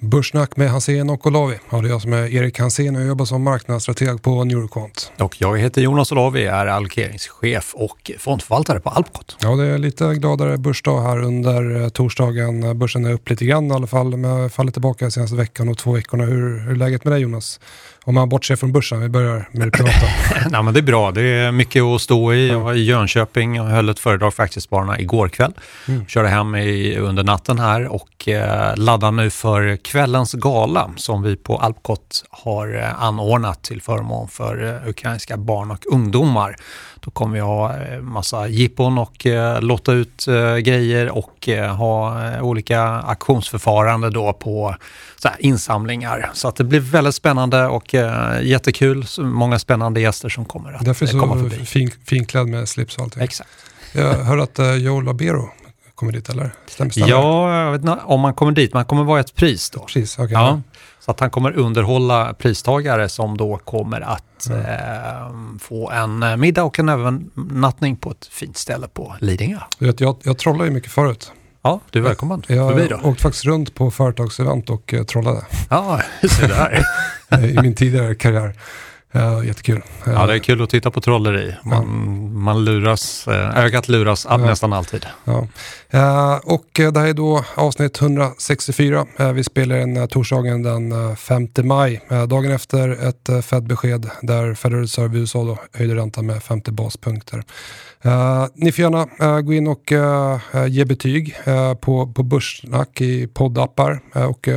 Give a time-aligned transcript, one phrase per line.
[0.00, 1.58] Börssnack med Hansen och Olavi.
[1.70, 5.12] Ja, det är jag som är Erik Hansen och jag jobbar som marknadsstrateg på Neurocont.
[5.18, 9.36] Och jag heter Jonas Olavi, är allokeringschef och fondförvaltare på Alpcot.
[9.40, 12.78] Ja, det är lite gladare börsdag här under eh, torsdagen.
[12.78, 15.92] Börsen är upp lite grann i alla fall, men fallit tillbaka senaste veckan och två
[15.92, 16.24] veckorna.
[16.24, 17.60] Hur, hur är läget med dig Jonas?
[18.08, 20.06] Om man bortser från börsen, vi börjar med det privata.
[20.50, 22.48] Nej, men det är bra, det är mycket att stå i.
[22.48, 25.52] Jag var i Jönköping och höll ett föredrag för aktiespararna igår kväll.
[25.88, 26.06] Mm.
[26.06, 31.36] Körde hem i, under natten här och eh, laddar nu för kvällens gala som vi
[31.36, 36.56] på Alpcot har eh, anordnat till förmån för eh, ukrainska barn och ungdomar.
[37.08, 42.40] Då kommer vi ha eh, massa jippon och eh, lotta ut eh, grejer och ha
[42.40, 44.76] olika auktionsförfarande då på
[45.16, 46.30] så insamlingar.
[46.34, 47.94] Så att det blir väldigt spännande och
[48.42, 49.04] jättekul.
[49.18, 51.48] Många spännande gäster som kommer att Därför komma förbi.
[51.48, 53.22] Därför så fin, finklädd med slips och allting.
[53.22, 53.50] Exakt.
[53.92, 55.48] Jag hör att Joe Labero
[55.94, 56.50] kommer dit eller?
[56.66, 57.08] Stämmer, stämmer.
[57.08, 58.74] Ja, jag vet inte om man kommer dit.
[58.74, 59.80] Man kommer vara ett pris då.
[59.80, 60.32] Pris, okay.
[60.32, 60.60] ja.
[61.08, 64.60] Så att han kommer underhålla pristagare som då kommer att mm.
[64.60, 69.58] eh, få en middag och en övernattning på ett fint ställe på Lidingö.
[69.78, 71.32] Jag, jag, jag trollar ju mycket förut.
[71.62, 72.96] Ja, du är välkommen jag, förbi då.
[72.96, 75.46] Jag åkte faktiskt runt på företagsevent och uh, trollade.
[75.70, 76.84] Ja, se där.
[77.44, 78.54] I min tidigare karriär.
[79.12, 79.82] Ja, jättekul.
[80.04, 81.54] Ja, det är kul att titta på trolleri.
[81.64, 82.27] Man.
[82.38, 84.36] Man luras, eh, ögat luras ja.
[84.36, 85.06] nästan alltid.
[85.24, 85.46] Ja.
[86.44, 89.06] Och det här är då avsnitt 164.
[89.34, 92.00] Vi spelar in torsdagen den 5 maj.
[92.28, 97.42] Dagen efter ett Fed-besked där Federal Reserve USA då höjde räntan med 50 baspunkter.
[98.54, 99.92] Ni får gärna gå in och
[100.68, 101.36] ge betyg
[101.80, 104.00] på, på Börssnack i poddappar.
[104.14, 104.48] Och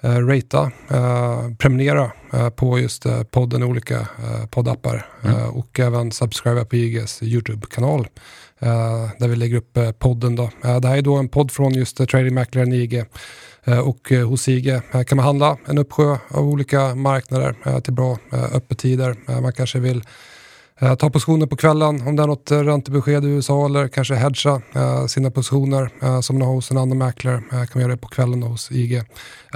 [0.00, 5.36] eh, ratea, eh, prenumerera eh, på just eh, podden i olika eh, poddappar mm.
[5.36, 8.08] Eh, och även subscriba på IGs YouTube-kanal
[8.58, 10.36] eh, där vi lägger upp podden.
[10.36, 10.50] Då.
[10.62, 13.04] det här är då en podd från just tradingmäklaren IG
[13.84, 18.18] och hos IG kan man handla en uppsjö av olika marknader till bra
[18.52, 19.40] öppettider.
[19.40, 20.04] man kanske vill Eh,
[20.98, 24.62] ta positioner på kvällen om det är något eh, räntebesked i USA eller kanske hedga
[24.74, 27.34] eh, sina positioner eh, som man har hos en annan mäklare.
[27.34, 29.02] Eh, kan man göra det på kvällen hos IG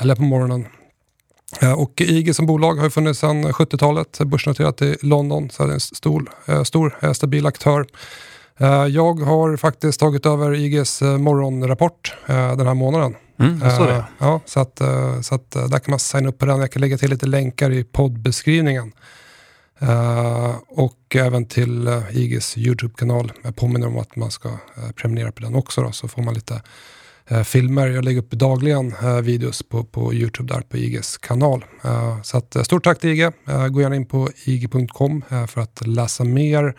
[0.00, 0.66] eller på morgonen.
[1.60, 5.74] Eh, och IG som bolag har funnits sedan 70-talet, börsnoterat i London, så är det
[5.74, 6.30] en stor,
[6.64, 7.86] stor stabil aktör.
[8.88, 13.16] Jag har faktiskt tagit över IGs morgonrapport den här månaden.
[13.38, 14.04] Mm, så, det.
[14.18, 14.80] Ja, så, att,
[15.22, 16.60] så att där kan man signa upp på den.
[16.60, 18.92] Jag kan lägga till lite länkar i poddbeskrivningen.
[19.82, 23.32] Uh, och även till eh, uh, IGs YouTube-kanal.
[23.42, 26.34] Jag påminner om att man ska uh, prenumerera på den också då, så får man
[26.34, 26.62] lite
[27.44, 27.88] filmer.
[27.88, 31.64] Jag lägger upp dagligen videos på, på YouTube där på IGs kanal.
[32.22, 33.30] så att, stort tack till IG.
[33.70, 36.74] gå gärna in på ig.com för att läsa mer.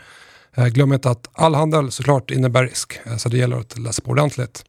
[0.55, 4.65] glöm inte att all handel såklart innebär risk, så det gäller att läsa på ordentligt.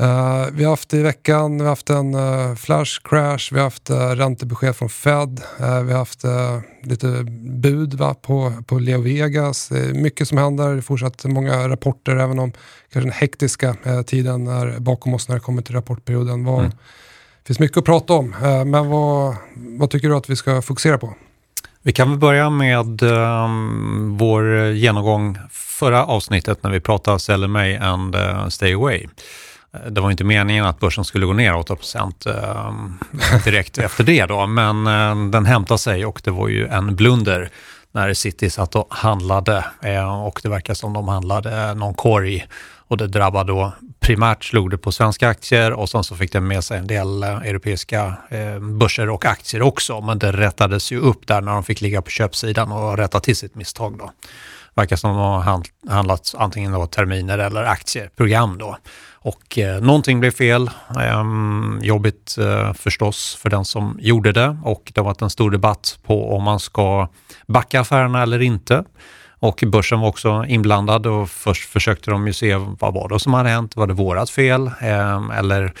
[0.00, 3.64] Uh, vi har haft i veckan, vi har haft en uh, flash crash, vi har
[3.64, 6.24] haft uh, räntebesked från Fed, vi har haft
[6.82, 7.24] lite
[7.62, 9.68] bud va, på, på Leo Vegas.
[9.68, 12.52] Det är mycket som händer, det är fortsatt många rapporter även om
[12.92, 13.76] kanske den hektiska
[14.06, 16.44] tiden är bakom oss när det kommer till rapportperioden.
[16.44, 16.70] Vad, mm.
[16.70, 18.34] Det finns mycket att prata om,
[18.66, 21.14] men vad, vad tycker du att vi ska fokusera på?
[21.82, 27.76] Vi kan väl börja med um, vår genomgång förra avsnittet när vi pratade Sell May
[27.76, 28.16] and
[28.48, 29.06] Stay Away.
[29.88, 31.76] Det var inte meningen att börsen skulle gå ner 8
[32.26, 32.72] eh,
[33.44, 37.50] direkt efter det då, men eh, den hämtade sig och det var ju en blunder
[37.92, 42.46] när City satt och handlade eh, och det verkar som de handlade någon korg
[42.88, 46.40] och det drabbade då primärt slog det på svenska aktier och sen så fick det
[46.40, 48.16] med sig en del eh, europeiska
[48.60, 52.10] börser och aktier också, men det rättades ju upp där när de fick ligga på
[52.10, 54.12] köpsidan och rätta till sitt misstag då.
[54.74, 58.76] Verkar som de har handlat antingen då terminer eller aktieprogram då.
[59.24, 60.70] Och eh, någonting blev fel.
[60.96, 61.24] Eh,
[61.80, 65.98] jobbigt eh, förstås för den som gjorde det och det har varit en stor debatt
[66.02, 67.08] på om man ska
[67.46, 68.84] backa affärerna eller inte.
[69.42, 73.34] Och börsen var också inblandad och först försökte de ju se vad var det som
[73.34, 73.76] hade hänt.
[73.76, 74.66] Var det vårat fel?
[74.80, 75.72] Eh, eller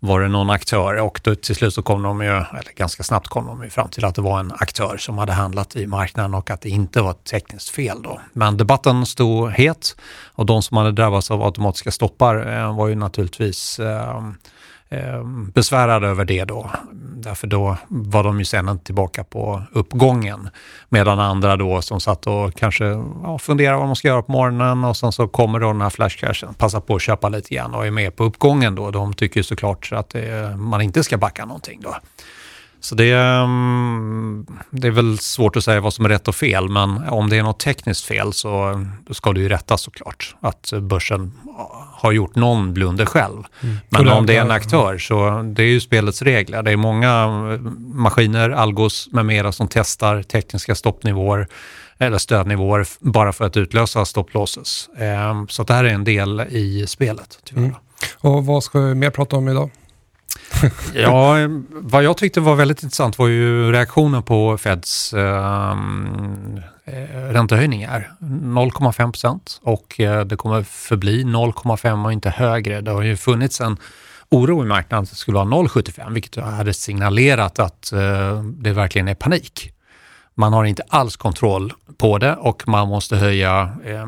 [0.00, 3.28] var det någon aktör och då, till slut så kom de ju, eller ganska snabbt
[3.28, 6.34] kom de ju fram till att det var en aktör som hade handlat i marknaden
[6.34, 8.20] och att det inte var ett tekniskt fel då.
[8.32, 9.96] Men debatten stod het
[10.32, 14.22] och de som hade drabbats av automatiska stoppar eh, var ju naturligtvis eh,
[14.88, 15.24] eh,
[15.54, 16.70] besvärade över det då.
[17.16, 20.48] Därför då var de ju sen tillbaka på uppgången.
[20.88, 22.84] Medan andra då som satt och kanske
[23.22, 25.90] ja, funderade vad man ska göra på morgonen och sen så kommer då den här
[25.90, 28.90] flashcashen, passar på att köpa lite grann och är med på uppgången då.
[28.90, 31.96] De tycker såklart att det, man inte ska backa någonting då.
[32.80, 36.68] Så det, mm, det är väl svårt att säga vad som är rätt och fel,
[36.68, 40.36] men om det är något tekniskt fel så ska det ju rättas såklart.
[40.40, 41.32] Att börsen
[41.92, 43.42] har gjort någon blunder själv.
[43.60, 43.76] Mm.
[43.88, 46.62] Men om det är en aktör så det är ju spelets regler.
[46.62, 47.26] Det är många
[47.78, 51.48] maskiner, algos med mera som testar tekniska stoppnivåer
[51.98, 54.88] eller stödnivåer bara för att utlösa stopplosses.
[54.98, 57.52] Ehm, så det här är en del i spelet.
[57.56, 57.74] Mm.
[58.18, 59.70] Och vad ska vi mer prata om idag?
[60.94, 61.36] Ja,
[61.70, 66.92] vad jag tyckte var väldigt intressant var ju reaktionen på Feds ehm, eh,
[67.32, 68.12] räntehöjningar.
[68.20, 72.80] 0,5 procent och eh, det kommer förbli 0,5 och inte högre.
[72.80, 73.76] Det har ju funnits en
[74.30, 79.08] oro i marknaden att det skulle vara 0,75 vilket hade signalerat att eh, det verkligen
[79.08, 79.72] är panik.
[80.38, 84.06] Man har inte alls kontroll på det och man måste höja eh,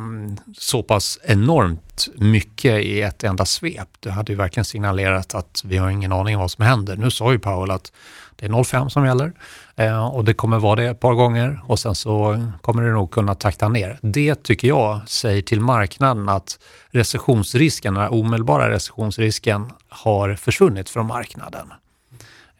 [0.58, 3.88] så pass enormt mycket i ett enda svep.
[4.00, 6.96] Det hade ju verkligen signalerat att vi har ingen aning om vad som händer.
[6.96, 7.92] Nu sa ju Powell att
[8.36, 9.32] det är 0,5 som gäller
[9.76, 13.10] eh, och det kommer vara det ett par gånger och sen så kommer det nog
[13.10, 13.98] kunna takta ner.
[14.02, 16.58] Det tycker jag säger till marknaden att
[16.90, 21.72] recessionsrisken, den omedelbara recessionsrisken har försvunnit från marknaden.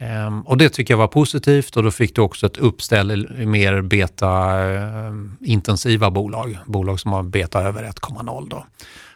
[0.02, 3.46] Um, och det tycker jag var positivt och då fick du också ett uppställ i
[3.46, 6.58] mer beta-intensiva uh, bolag.
[6.66, 8.66] Bolag som har beta över 1,0 då.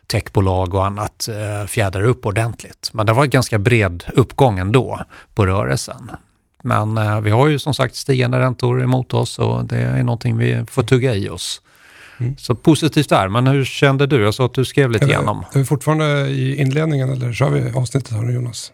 [0.07, 2.91] Techbolag och annat uh, fjädrar upp ordentligt.
[2.93, 5.01] Men det var en ganska bred uppgång ändå
[5.35, 6.11] på rörelsen.
[6.63, 10.39] Men uh, vi har ju som sagt stigande räntor emot oss och det är någonting
[10.39, 11.61] vi får tugga i oss.
[12.21, 12.37] Mm.
[12.37, 14.23] Så positivt där, men hur kände du?
[14.23, 15.45] Jag sa att du skrev lite grann om...
[15.53, 18.73] Är vi fortfarande i inledningen eller kör vi avsnittet här Jonas?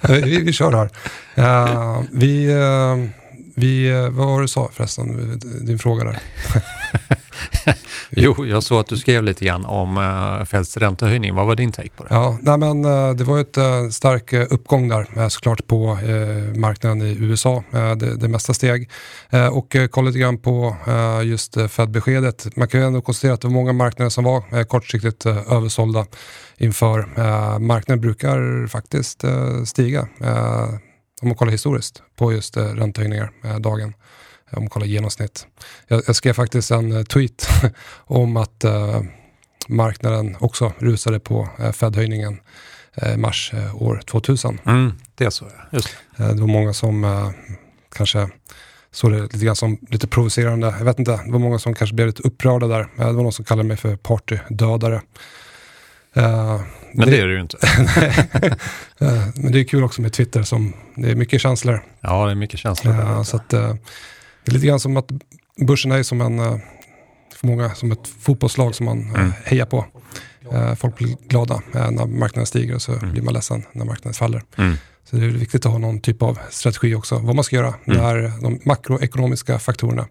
[0.08, 0.88] vi, vi kör här.
[1.38, 3.08] Uh, vi, uh,
[3.58, 6.18] vi, uh, vad var det du sa förresten, din fråga där?
[8.10, 11.34] jo, jag såg att du skrev lite grann om uh, Feds räntehöjning.
[11.34, 12.14] Vad var din take på det?
[12.14, 15.98] Ja, nej, men, uh, det var ett stark uppgång där såklart på
[16.54, 17.64] marknaden i USA.
[17.70, 18.90] Det, det, mesta steg.
[19.52, 20.76] och kolla lite grann på
[21.24, 22.56] just Fed-beskedet.
[22.56, 26.06] Man kan ju ändå konstatera att det var många marknader som var kortsiktigt översålda
[26.56, 27.58] inför.
[27.58, 29.24] marknaden brukar faktiskt
[29.64, 30.08] stiga
[31.26, 33.94] om man kollar historiskt på just räntehöjningar dagen
[34.50, 35.46] om man kollar genomsnitt.
[35.88, 37.48] Jag, jag skrev faktiskt en uh, tweet
[37.96, 39.00] om att uh,
[39.68, 42.40] marknaden också rusade på uh, Fed-höjningen
[43.14, 44.60] i mars år 2000.
[44.66, 45.78] Mm, det så jag.
[45.78, 45.88] Just.
[46.16, 47.32] det var många som
[47.92, 48.28] kanske
[48.90, 50.74] såg det lite grann som lite provocerande.
[50.78, 52.88] Jag vet inte, det var många som kanske blev lite upprörda där.
[52.96, 55.02] det var någon som kallade mig för partydödare.
[56.92, 57.58] Men det, det, är det ju inte.
[59.34, 61.84] men det är kul också med Twitter, som, det är mycket känslor.
[62.00, 62.94] Ja, det är mycket känslor.
[62.94, 63.74] Uh, så att, uh,
[64.44, 65.10] det är lite grann som att
[65.56, 66.58] börsen är som en, eh,
[67.34, 69.32] för många, som ett fotbollslag som man eh, mm.
[69.44, 69.86] hejar på.
[70.52, 73.12] Eh, folk blir glada när marknaden stiger och så mm.
[73.12, 74.42] blir man ledsen när marknaden faller.
[74.56, 74.76] Mm.
[75.04, 77.74] Så det är viktigt att ha någon typ av strategi också, vad man ska göra
[77.84, 77.98] mm.
[77.98, 80.06] när de makroekonomiska faktorerna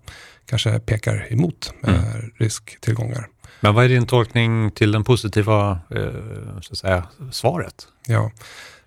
[0.45, 2.01] kanske pekar emot mm.
[2.38, 3.27] risktillgångar.
[3.65, 7.88] Men vad är din tolkning till den positiva eh, så att säga, svaret?
[8.07, 8.31] Ja,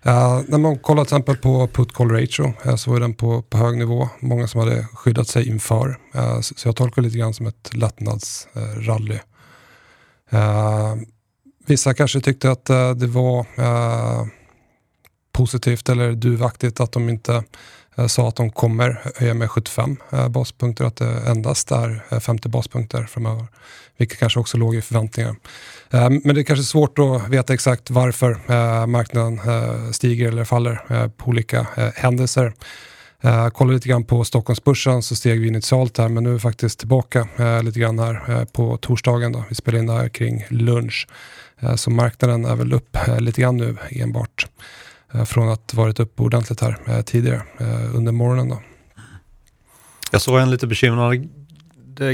[0.05, 3.13] Uh, när man kollar till exempel på put call ratio uh, eh, så var den
[3.13, 4.09] på, på hög nivå.
[4.19, 5.99] Många som hade skyddat sig inför.
[6.15, 9.19] Uh, så, så, jag tolkar lite grann som ett lättnadsrally.
[11.67, 12.65] vissa kanske tyckte att
[12.95, 13.45] det var
[15.31, 17.43] positivt eller duvaktigt att de inte
[17.99, 22.19] Eh, sa att de kommer höja med 75 eh, baspunkter, att det endast är eh,
[22.19, 23.47] 50 baspunkter framöver.
[23.97, 25.35] Vilket kanske också låg i förväntningar.
[26.09, 28.37] Men det är kanske svårt att veta exakt varför
[28.85, 29.39] marknaden
[29.93, 32.53] stiger eller faller på olika händelser.
[33.25, 36.39] Uh, kollar lite grann på Stockholmsbörsen så steg vi initialt här men nu är vi
[36.39, 39.31] faktiskt tillbaka uh, lite grann här uh, på torsdagen.
[39.31, 39.43] Då.
[39.49, 41.07] Vi spelar in det här kring lunch.
[41.75, 44.47] Så marknaden är väl upp lite grann nu enbart
[45.25, 47.41] från att varit upp ordentligt här tidigare
[47.93, 48.49] under morgonen.
[48.49, 48.61] Då.
[50.11, 51.29] Jag såg en lite bekymrad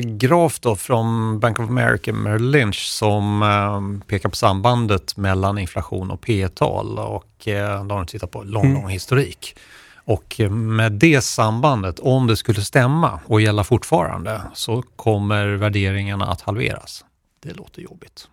[0.03, 6.11] graf då från Bank of America Merrill Lynch som eh, pekar på sambandet mellan inflation
[6.11, 8.81] och P-tal och eh, då har de tittat på lång, mm.
[8.81, 9.55] lång historik.
[9.95, 16.41] Och med det sambandet, om det skulle stämma och gälla fortfarande, så kommer värderingarna att
[16.41, 17.05] halveras.
[17.43, 18.27] Det låter jobbigt.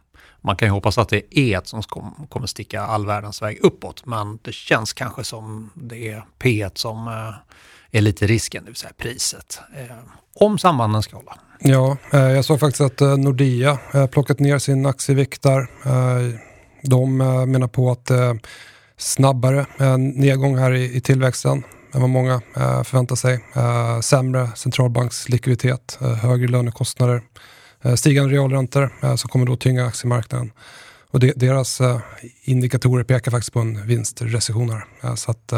[0.45, 1.83] Man kan ju hoppas att det är ett som
[2.29, 7.09] kommer sticka all världens väg uppåt, men det känns kanske som det är P som
[7.09, 7.35] eh,
[7.99, 9.61] är lite risken, det vill säga priset.
[9.77, 9.97] Eh,
[10.35, 11.39] om sambanden ska hålla.
[11.61, 13.79] Ja, eh, jag såg faktiskt att Nordea
[14.13, 15.69] plockat ner sin aktievikt där.
[16.83, 17.17] De
[17.53, 18.11] menar på att
[18.97, 19.67] snabbare
[19.99, 22.41] nedgång här i tillväxten än vad många
[22.85, 23.45] förväntar sig.
[24.03, 27.23] Sämre centralbankslikviditet, högre lönekostnader,
[27.97, 30.53] stigande realräntor som kommer då tynga aktiemarknaden.
[31.11, 31.81] Och deras
[32.45, 35.17] indikatorer pekar faktiskt på en vinstrecession här.
[35.17, 35.53] Så att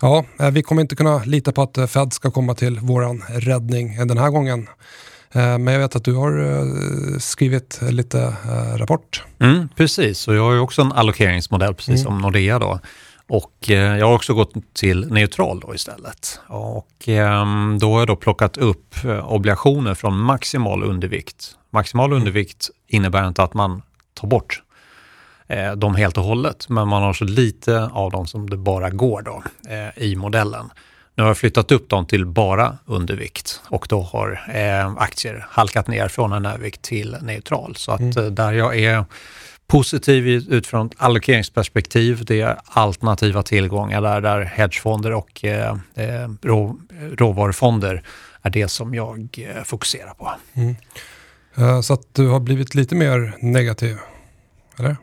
[0.00, 4.06] Ja, eh, vi kommer inte kunna lita på att Fed ska komma till våran räddning
[4.06, 4.68] den här gången.
[5.36, 8.36] Men jag vet att du har skrivit lite
[8.76, 9.24] rapport.
[9.38, 12.02] Mm, precis, och jag har ju också en allokeringsmodell precis mm.
[12.04, 12.80] som Nordea då.
[13.28, 16.40] Och eh, jag har också gått till neutral då istället.
[16.46, 17.46] Och eh,
[17.80, 21.56] då har jag då plockat upp eh, obligationer från maximal undervikt.
[21.70, 22.18] Maximal mm.
[22.18, 23.82] undervikt innebär inte att man
[24.14, 24.62] tar bort
[25.46, 28.90] eh, dem helt och hållet, men man har så lite av dem som det bara
[28.90, 29.42] går då
[29.96, 30.70] i modellen.
[31.16, 34.40] Nu har jag flyttat upp dem till bara undervikt och då har
[34.98, 37.76] aktier halkat ner från en övervikt till neutral.
[37.76, 38.34] Så att mm.
[38.34, 39.04] där jag är
[39.66, 42.24] positiv utifrån ett allokeringsperspektiv.
[42.24, 46.80] Det är alternativa tillgångar där, där hedgefonder och eh, eh rå,
[47.12, 48.02] råvarufonder
[48.42, 50.32] är det som jag eh, fokuserar på.
[50.54, 50.76] Mm.
[51.54, 53.96] Eh, så att du har blivit lite mer negativ,
[54.78, 54.96] eller?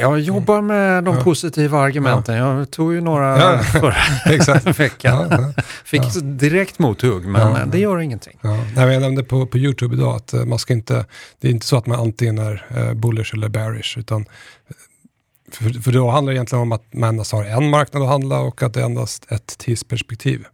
[0.00, 1.24] Jag jobbar med de ja.
[1.24, 2.36] positiva argumenten.
[2.36, 2.58] Ja.
[2.58, 3.58] Jag tog ju några ja.
[3.58, 5.54] förra veckan.
[5.84, 8.38] Fick direkt mothugg, men det gör ingenting.
[8.40, 8.58] Ja.
[8.76, 11.06] Jag nämnde på, på YouTube idag att eh, man ska inte,
[11.40, 14.26] det är inte så att man antingen är eh, bullish eller bearish, utan
[15.52, 18.40] för, för då handlar det egentligen om att man endast har en marknad att handla
[18.40, 20.44] och att det är endast ett tidsperspektiv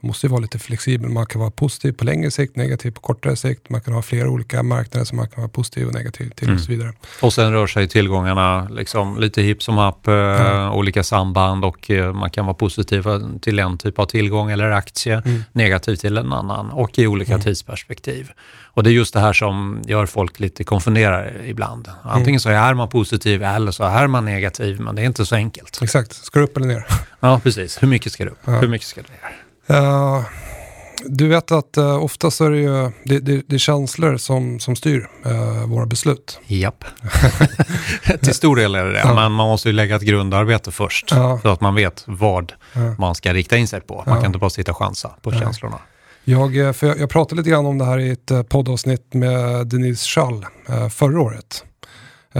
[0.00, 1.10] man måste ju vara lite flexibel.
[1.10, 3.70] Man kan vara positiv på längre sikt, negativ på kortare sikt.
[3.70, 6.56] Man kan ha flera olika marknader som man kan vara positiv och negativ till mm.
[6.56, 6.92] och så vidare.
[7.22, 10.72] Och sen rör sig tillgångarna liksom lite hipp som happ, eh, ja.
[10.72, 13.04] olika samband och eh, man kan vara positiv
[13.40, 15.44] till en typ av tillgång eller aktie, mm.
[15.52, 17.44] negativ till en annan och i olika mm.
[17.44, 18.30] tidsperspektiv.
[18.72, 21.88] Och det är just det här som gör folk lite konfunderade ibland.
[22.02, 22.40] Antingen mm.
[22.40, 25.82] så är man positiv eller så är man negativ, men det är inte så enkelt.
[25.82, 26.86] Exakt, ska du upp eller ner?
[27.20, 27.82] Ja, precis.
[27.82, 28.38] Hur mycket ska du upp?
[28.44, 28.52] Ja.
[28.52, 29.39] Hur mycket ska du ner?
[29.70, 30.22] Uh,
[31.04, 34.76] du vet att uh, oftast är det ju det, det, det är känslor som, som
[34.76, 36.40] styr uh, våra beslut.
[36.46, 36.84] Japp.
[38.20, 39.14] Till stor del är det det, ja.
[39.14, 41.10] men man måste ju lägga ett grundarbete först.
[41.10, 41.38] Ja.
[41.42, 42.94] Så att man vet vad ja.
[42.98, 44.04] man ska rikta in sig på.
[44.06, 45.78] Man kan inte bara sitta och chansa på känslorna.
[46.24, 50.08] Jag, för jag, jag, pratade lite grann om det här i ett poddavsnitt med Denise
[50.08, 50.46] Schall
[50.90, 51.64] förra året.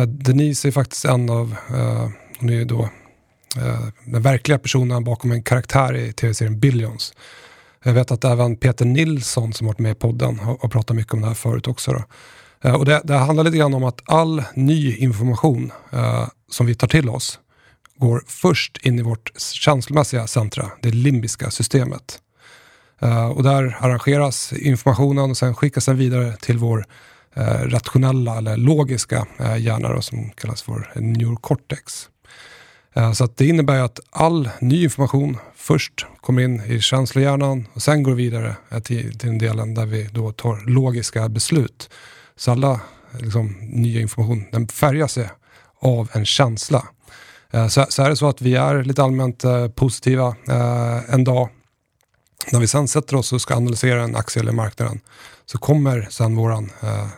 [0.06, 1.56] Denise är faktiskt en av,
[2.40, 3.00] hon är då Eh,
[3.57, 7.12] Eh, den verkliga personen bakom en karaktär i tv-serien Billions.
[7.85, 11.21] Jag vet att även Peter Nilsson som varit med i podden har, pratat mycket om
[11.21, 11.92] det här förut också.
[11.92, 12.02] Då.
[12.69, 16.75] Eh, och det, det handlar lite grann om att all ny information eh, som vi
[16.75, 17.38] tar till oss
[17.97, 22.19] går först in i vårt känslomässiga centra, det limbiska systemet.
[23.02, 26.87] Eh, och där arrangeras informationen och sen skickas den vidare till vår
[27.35, 32.09] eh, rationella eller logiska eh, hjärna då, som kallas för neocortex.
[32.94, 38.02] Eh, så det innebär att all ny information först kommer in i känslohjärnan och sen
[38.02, 41.90] går vidare eh, till, till den delen där vi då tar logiska beslut.
[42.37, 45.30] Så alla eh, liksom, nya information den färgar sig
[45.80, 46.87] av en känsla.
[47.70, 49.44] Så, så är det så att vi är lite allmänt
[49.75, 50.37] positiva
[51.09, 51.49] en dag.
[52.52, 55.00] När vi sen sätter oss och ska analysera en aktie eller marknaden
[55.47, 56.70] så kommer sen våran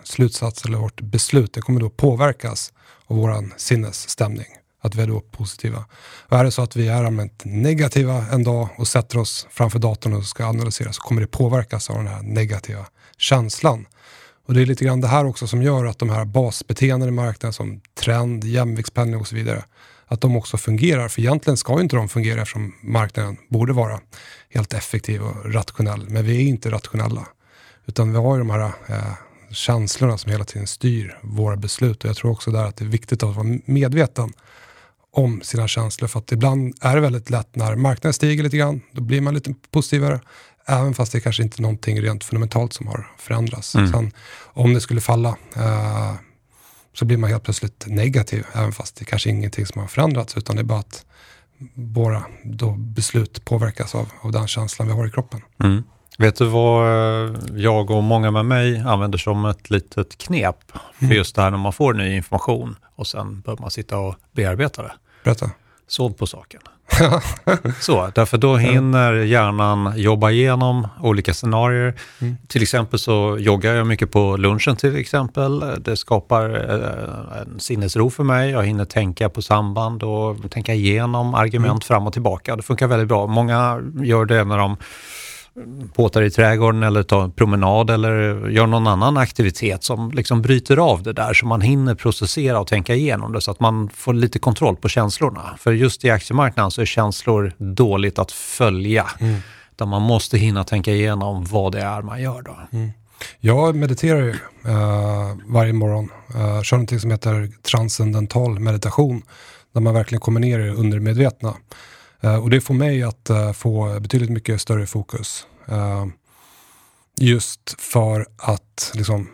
[0.05, 2.73] slutsats eller vårt beslut, det kommer då påverkas
[3.07, 4.47] av våran sinnesstämning
[4.83, 5.85] att vi är då positiva.
[6.29, 9.79] Och är det så att vi är allmänt negativa en dag och sätter oss framför
[9.79, 12.87] datorn och ska analysera så kommer det påverkas av den här negativa
[13.19, 13.87] känslan.
[14.47, 17.12] Och det är lite grann det här också som gör att de här basbeteenden i
[17.12, 19.65] marknaden som trend, jämviktspendling och så vidare,
[20.07, 21.09] att de också fungerar.
[21.09, 24.01] För egentligen ska ju inte de fungera eftersom marknaden borde vara
[24.51, 26.09] helt effektiv och rationell.
[26.09, 27.27] Men vi är inte rationella.
[27.87, 29.15] Utan vi har ju de här eh,
[29.51, 32.05] känslorna som hela tiden styr våra beslut.
[32.05, 34.33] Och jag tror också där att det är viktigt att vara medveten
[35.12, 36.09] om sina känslor.
[36.09, 39.35] För att ibland är det väldigt lätt när marknaden stiger lite grann, då blir man
[39.35, 40.21] lite positivare.
[40.66, 43.75] Även fast det kanske inte är någonting rent fundamentalt som har förändrats.
[43.75, 43.92] Mm.
[43.92, 44.12] Sen,
[44.45, 46.14] om det skulle falla eh,
[46.95, 50.37] så blir man helt plötsligt negativ, även fast det kanske är ingenting som har förändrats,
[50.37, 51.04] utan det är bara att
[51.75, 55.40] våra då beslut påverkas av, av den känslan vi har i kroppen.
[55.62, 55.83] Mm.
[56.19, 60.57] Vet du vad eh, jag och många med mig använder som ett litet knep
[60.95, 61.16] för mm.
[61.16, 64.83] just det här när man får ny information och sen behöver man sitta och bearbeta
[64.83, 64.92] det?
[65.25, 65.50] Berätta.
[65.88, 66.61] Sov på saken.
[67.81, 71.95] så, därför då hinner hjärnan jobba igenom olika scenarier.
[72.21, 72.37] Mm.
[72.49, 75.64] Till exempel så joggar jag mycket på lunchen till exempel.
[75.79, 78.50] Det skapar eh, en sinnesro för mig.
[78.50, 81.81] Jag hinner tänka på samband och tänka igenom argument mm.
[81.81, 82.57] fram och tillbaka.
[82.57, 83.26] Det funkar väldigt bra.
[83.26, 84.76] Många gör det när de
[85.94, 90.76] påtar i trädgården eller tar en promenad eller gör någon annan aktivitet som liksom bryter
[90.76, 94.14] av det där så man hinner processera och tänka igenom det så att man får
[94.14, 95.56] lite kontroll på känslorna.
[95.59, 99.06] För just i aktiemarknaden så är känslor dåligt att följa.
[99.21, 99.40] Mm.
[99.76, 102.56] Där man måste hinna tänka igenom vad det är man gör då.
[102.73, 102.90] Mm.
[103.40, 106.09] Jag mediterar ju uh, varje morgon.
[106.35, 109.23] Uh, kör någonting som heter transcendental meditation.
[109.75, 111.54] Där man verkligen kommer ner i det undermedvetna.
[112.23, 115.47] Eh, och det får mig att eh, få betydligt mycket större fokus.
[115.69, 116.07] Eh,
[117.17, 119.29] just för att liksom,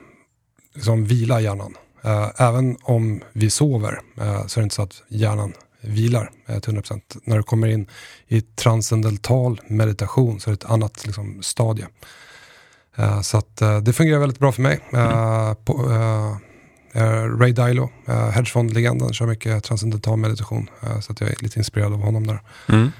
[0.74, 1.74] liksom vila hjärnan.
[2.36, 4.00] även om vi sover
[4.46, 6.30] så är det inte så att hjärnan vilar
[6.60, 7.00] till 100%.
[7.24, 7.86] När du kommer in
[8.26, 11.86] i transcendental meditation så är det ett annat liksom, stadie.
[13.22, 14.80] Så att, det fungerar väldigt bra för mig.
[14.92, 15.56] Mm.
[15.64, 15.90] på,
[17.40, 20.70] Ray Dilo, uh, hedgefondlegenden, kör mycket transcendental meditation.
[21.00, 22.40] så att jag är lite inspirerad av honom där.
[22.68, 22.92] Mm.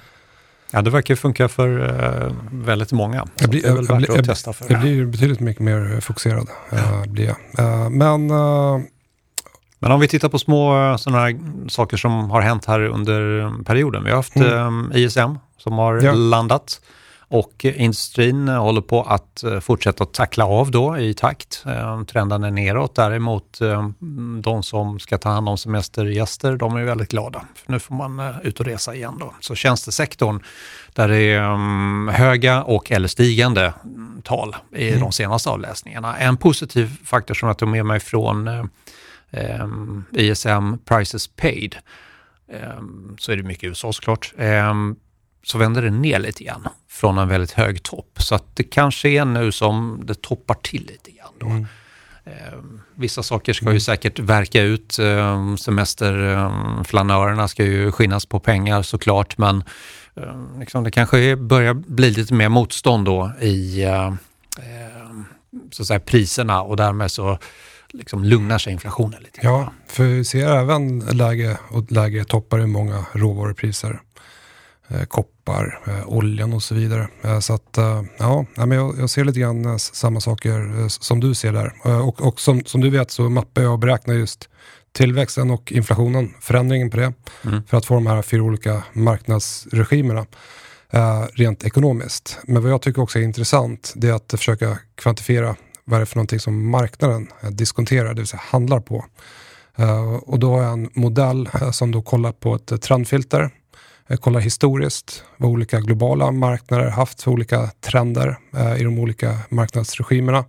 [0.71, 3.26] Ja, det verkar funka för väldigt många.
[3.40, 4.73] Jag blir, det är väl värt att testa för.
[4.73, 6.49] Jag blir betydligt mycket mer fokuserad.
[7.07, 7.92] Blir jag.
[7.92, 8.30] men
[9.78, 14.04] men om vi tittar på små sådana här saker som har hänt här under perioden.
[14.04, 14.92] Vi har haft mm.
[14.95, 16.12] ISM som har ja.
[16.12, 16.80] landat.
[17.30, 21.64] Och industrin håller på att eh, fortsätta att tackla av då i takt.
[21.66, 22.94] Eh, trenden är neråt.
[22.94, 23.88] Däremot eh,
[24.42, 27.44] de som ska ta hand om semestergäster, de är väldigt glada.
[27.54, 29.35] För nu får man ut och resa igen då.
[29.40, 30.42] Så tjänstesektorn,
[30.92, 33.73] där det är mm, höga och eller stigande
[34.23, 35.00] tal i mm.
[35.00, 36.18] de senaste avläsningarna.
[36.18, 38.68] En positiv faktor som jag tog med mig från
[40.12, 41.76] ISM Prices Paid,
[43.18, 44.35] så är det mycket USA såklart
[45.50, 48.19] så vänder det ner lite grann från en väldigt hög topp.
[48.19, 51.33] Så att det kanske är nu som det toppar till lite grann.
[51.38, 51.47] Då.
[51.47, 51.67] Mm.
[52.25, 52.59] Eh,
[52.95, 53.81] vissa saker ska ju mm.
[53.81, 54.99] säkert verka ut.
[54.99, 59.64] Eh, semesterflanörerna eh, ska ju skinnas på pengar såklart, men
[60.59, 63.85] liksom det kanske börjar bli lite mer motstånd då i
[65.71, 67.38] så att säga, priserna och därmed så
[67.93, 69.40] liksom lugnar sig inflationen lite.
[69.43, 74.00] Ja, för vi ser även läge och lägre toppar i många råvarupriser.
[74.90, 77.09] Eh, koppar, eh, oljan och så vidare.
[77.23, 77.78] Eh, så att
[78.18, 81.73] ja, jag, ser lite grann samma saker som du ser där.
[82.02, 84.49] Och, och som, som du vet så mappar jag och beräknar just
[84.92, 87.12] tillväxten och inflationen, förändringen på det,
[87.45, 87.62] mm.
[87.66, 90.26] för att få de här fyra olika marknadsregimerna
[91.35, 92.38] rent ekonomiskt.
[92.45, 96.07] Men vad jag tycker också är intressant, det är att försöka kvantifiera vad är det
[96.07, 99.04] för någonting som marknaden diskonterar, det vill säga handlar på.
[100.23, 103.50] och då har jag en modell som då kollar på ett trendfilter
[104.09, 109.38] Eh, kollar historiskt vad olika globala marknader haft för olika trender eh, i de olika
[109.49, 110.44] marknadsregimerna.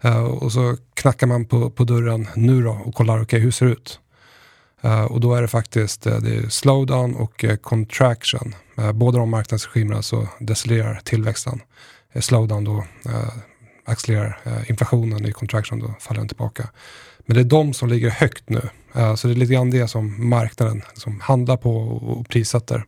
[0.00, 3.50] Eh, och så knackar man på, på dörren nu då och kollar, okej okay, hur
[3.50, 4.00] ser det ut?
[5.08, 8.54] Och då är det faktiskt det är slowdown och contraction.
[8.94, 11.60] båda de marknadsregimerna så decelererar tillväxten.
[12.20, 12.84] slowdown då
[13.84, 16.68] accelererar inflationen, i contraction då faller den tillbaka.
[17.28, 18.60] Men det är de som ligger högt nu.
[18.96, 22.84] Uh, så det är lite grann det som marknaden som handlar på och, prissätter.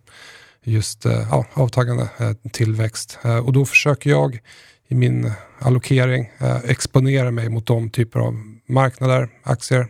[0.64, 3.18] Just uh, ja, avtagande uh, tillväxt.
[3.44, 4.38] och då försöker jag
[4.88, 6.30] i min allokering
[6.64, 8.34] exponera mig mot de typer av
[8.68, 9.86] marknader, aktier,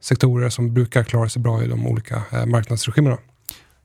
[0.00, 3.18] sektorer som brukar klara sig bra i de olika marknadsregimerna.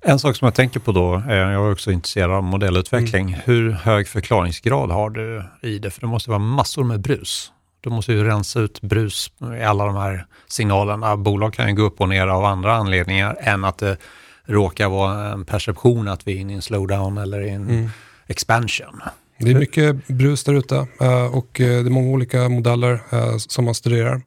[0.02, 3.28] En sak som jag tänker på då, jag är också intresserad av modellutveckling.
[3.28, 3.40] Mm.
[3.46, 5.92] Hur hög förklaringsgrad har du i det?
[5.92, 7.52] För det måste vara massor med brus.
[7.82, 11.18] Du måste ju rensa ut brus i alla de här signalerna.
[11.18, 13.98] Bolag kan ju gå upp och ner av andra anledningar än att det
[14.46, 17.90] råkar vara en perception att vi är inne i en slowdown eller i en mm.
[18.28, 19.02] expansion.
[19.40, 23.38] Det är mycket brus där ute eh, och eh, det är många olika modeller eh,
[23.38, 24.22] som man studerar.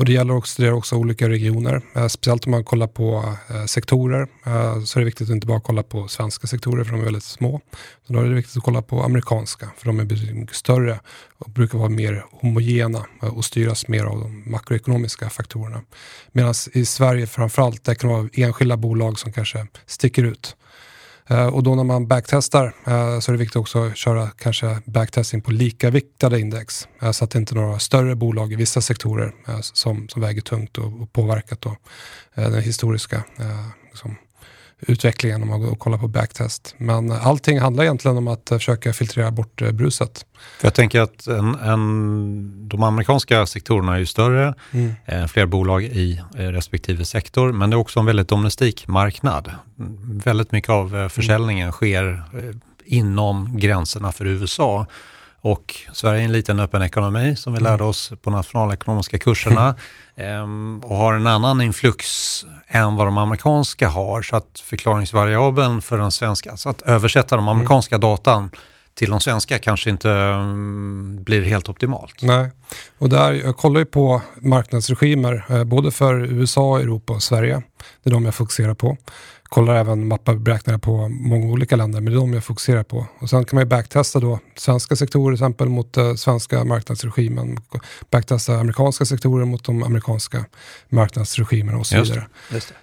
[0.00, 1.82] Och det gäller att studera också olika regioner.
[1.94, 5.46] Eh, speciellt om man kollar på eh, sektorer eh, så är det viktigt att inte
[5.46, 7.60] bara kolla på svenska sektorer för de är väldigt små.
[8.06, 11.00] Så då är det viktigt att kolla på amerikanska för de är betydligt mycket större
[11.38, 15.82] och brukar vara mer homogena eh, och styras mer av de makroekonomiska faktorerna.
[16.32, 20.56] Medan i Sverige framförallt, det kan vara enskilda bolag som kanske sticker ut.
[21.26, 24.78] Eh, och då när man backtestar eh, så är det viktigt också att köra kanske
[24.84, 26.88] backtesting på likaviktade index.
[27.02, 30.40] Eh, så att det inte är några större bolag i vissa sektorer som, som väger
[30.40, 31.76] tungt och, och påverkat då,
[32.34, 33.24] den historiska
[33.90, 34.16] liksom,
[34.80, 36.74] utvecklingen om man kollar på backtest.
[36.78, 40.26] Men allting handlar egentligen om att försöka filtrera bort bruset.
[40.58, 44.92] För jag tänker att en, en, de amerikanska sektorerna är ju större, mm.
[45.06, 49.50] eh, fler bolag i eh, respektive sektor, men det är också en väldigt domestik marknad.
[50.24, 51.72] Väldigt mycket av eh, försäljningen mm.
[51.72, 54.86] sker eh, inom gränserna för USA.
[55.40, 57.72] Och Sverige är en liten öppen ekonomi som vi mm.
[57.72, 59.74] lärde oss på nationalekonomiska kurserna
[60.16, 62.06] ehm, och har en annan influx
[62.68, 64.22] än vad de amerikanska har.
[64.22, 67.48] Så att förklaringsvariabeln för den svenska, så att översätta de mm.
[67.48, 68.50] amerikanska datan
[68.94, 72.22] till de svenska kanske inte um, blir helt optimalt.
[72.22, 72.50] Nej,
[72.98, 77.62] och där, jag kollar ju på marknadsregimer eh, både för USA, Europa och Sverige.
[78.02, 78.96] Det är de jag fokuserar på
[79.50, 83.06] kollar även mappberäkningar på många olika länder, men det är de jag fokuserar på.
[83.18, 87.58] Och sen kan man ju backtesta då svenska sektorer till exempel mot uh, svenska marknadsregimen,
[88.10, 90.44] backtesta amerikanska sektorer mot de amerikanska
[90.88, 92.26] marknadsregimerna och så just, vidare.
[92.50, 92.76] Just uh,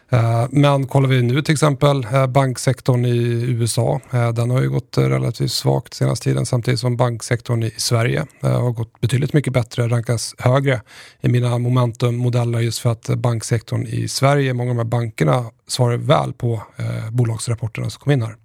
[0.50, 4.02] men kollar vi nu till exempel uh, banksektorn i USA,
[4.36, 9.02] den har ju gått relativt svagt senaste tiden samtidigt som banksektorn i Sverige har gått
[9.02, 10.82] betydligt mycket bättre, rankas högre
[11.22, 15.98] i mina momentummodeller just för att banksektorn i Sverige, många av de här bankerna svarar
[15.98, 18.36] väl på eh, bolagsrapporterna som kom in här.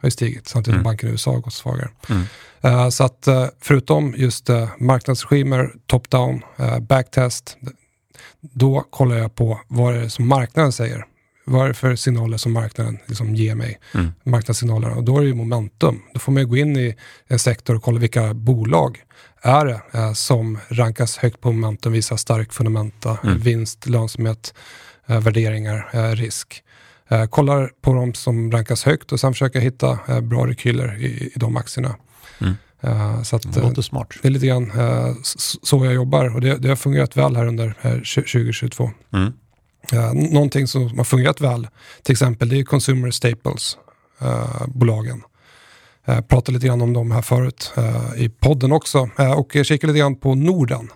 [0.00, 0.84] Har ju stigit samtidigt som mm.
[0.84, 1.88] banken i USA har gått svagare.
[2.08, 2.22] Mm.
[2.64, 6.42] Uh, så att uh, förutom just uh, marknadsregimer, top-down,
[6.80, 7.56] backtest,
[8.52, 11.04] då kollar jag på vad det är som marknaden säger.
[11.46, 13.78] Vad är det för signaler som marknaden liksom ger mig?
[13.94, 14.12] Mm.
[14.24, 14.96] Marknadssignalerna.
[14.96, 16.02] Och då är det ju momentum.
[16.12, 19.02] Då får man gå in i en sektor och kolla vilka bolag
[19.42, 23.38] är det som rankas högt på momentum, visar stark fundamenta, mm.
[23.38, 24.54] vinst, lönsamhet,
[25.06, 26.62] värderingar, risk.
[27.08, 31.06] Eh, kollar på de som rankas högt och sen försöker hitta eh, bra rekyler i,
[31.06, 31.96] i de aktierna.
[32.40, 32.54] Mm.
[32.86, 34.08] Uh, så att, det låter smart.
[34.22, 35.14] Det är lite grann uh,
[35.62, 38.90] så jag jobbar och det, det har fungerat väl här under uh, 2022.
[39.12, 39.32] Mm.
[39.92, 41.68] Uh, någonting som har fungerat väl,
[42.02, 45.22] till exempel, det är Consumer Staples-bolagen.
[46.08, 47.72] Uh, pratade lite grann om dem här förut
[48.16, 50.88] i podden också och jag kikade lite grann på Norden.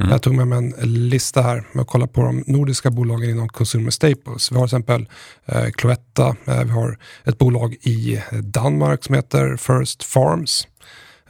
[0.00, 0.12] Mm.
[0.12, 3.48] Jag tog med mig en lista här med att kolla på de nordiska bolagen inom
[3.48, 4.52] Consumer Staples.
[4.52, 5.08] Vi har till exempel
[5.46, 10.79] eh, Cloetta, eh, vi har ett bolag i Danmark som heter First Farms eh,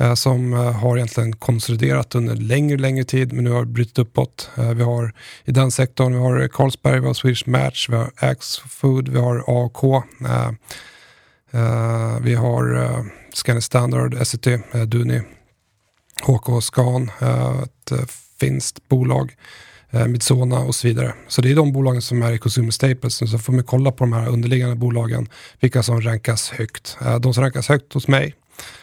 [0.01, 4.51] Eh, som eh, har egentligen konsoliderat under längre, längre tid men nu har brutit uppåt.
[4.57, 8.11] Eh, vi har i den sektorn, vi har Carlsberg, vi har Swedish Match, vi har
[8.17, 10.05] Axe Food, vi har AAK.
[12.21, 15.21] Vi har Scandi Standard, Essity, Duni,
[16.23, 17.11] HK Scan,
[17.65, 18.11] ett
[18.41, 19.35] finskt bolag,
[20.07, 21.15] Midsona och så vidare.
[21.29, 23.31] Så det är de bolagen som är i Consumer Staples.
[23.31, 25.29] Så får man kolla på de här underliggande bolagen,
[25.61, 26.99] vilka som rankas högt.
[27.21, 28.35] De som rankas högt hos mig,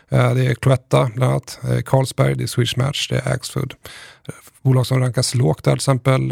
[0.10, 3.74] det är Cloetta bland annat, eh, Carlsberg, det är Swedish Match, det är Axfood.
[4.62, 6.32] Bolag som rankas lågt är till exempel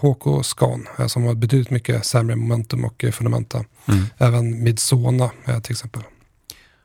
[0.00, 3.64] HK Scan som har betydligt mycket sämre momentum och fundamenta.
[3.88, 4.04] Mm.
[4.18, 5.30] Även Midsona
[5.62, 6.02] till exempel.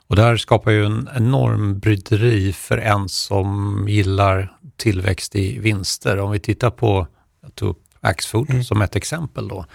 [0.07, 6.19] Och det här skapar ju en enorm bryderi för en som gillar tillväxt i vinster.
[6.19, 7.07] Om vi tittar på,
[7.41, 8.63] jag tog upp Axfood mm.
[8.63, 9.65] som ett exempel då, eh,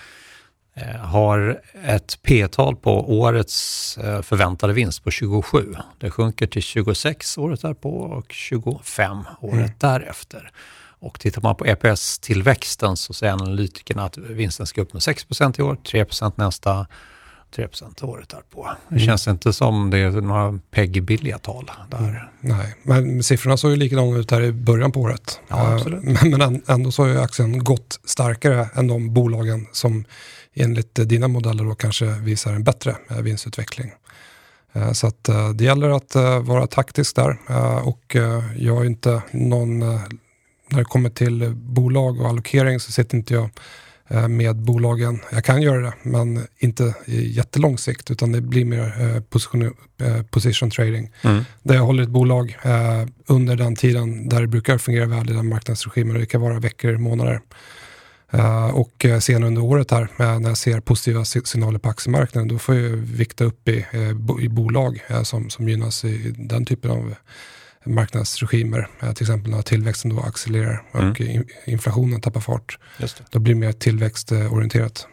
[1.00, 5.74] har ett P-tal på årets eh, förväntade vinst på 27.
[5.98, 9.70] Det sjunker till 26 året därpå och 25 året mm.
[9.78, 10.50] därefter.
[10.98, 15.62] Och tittar man på EPS-tillväxten så säger analytikerna att vinsten ska upp med 6% i
[15.62, 16.86] år, 3% nästa
[17.56, 18.70] 3% året därpå.
[18.88, 19.06] Det mm.
[19.06, 21.98] känns inte som det är några PEG-billiga tal där.
[21.98, 22.16] Mm.
[22.40, 25.40] Nej, men siffrorna såg ju likadana ut här i början på året.
[25.48, 26.02] Ja, absolut.
[26.02, 30.04] Men, men ändå så har ju aktien gått starkare än de bolagen som
[30.54, 33.92] enligt dina modeller då kanske visar en bättre eh, vinstutveckling.
[34.72, 36.14] Eh, så att eh, det gäller att
[36.46, 37.38] vara taktisk där
[37.82, 38.16] och
[38.56, 43.50] jag är inte någon, när det kommer till bolag och allokering så sitter inte jag
[44.30, 45.20] med bolagen.
[45.32, 49.74] Jag kan göra det, men inte i jättelång sikt, utan det blir mer position,
[50.30, 51.12] position trading.
[51.22, 51.44] Mm.
[51.62, 52.58] Där jag håller ett bolag
[53.26, 56.20] under den tiden där det brukar fungera väl i den marknadsregimen.
[56.20, 57.40] Det kan vara veckor, månader.
[58.72, 62.88] Och senare under året här, när jag ser positiva signaler på aktiemarknaden, då får jag
[62.96, 63.86] vikta upp i,
[64.40, 67.14] i bolag som, som gynnas i den typen av
[67.84, 71.44] marknadsregimer, eh, till exempel när tillväxten då accelererar och mm.
[71.66, 72.78] inflationen tappar fart.
[73.30, 75.06] Då blir det mer tillväxtorienterat.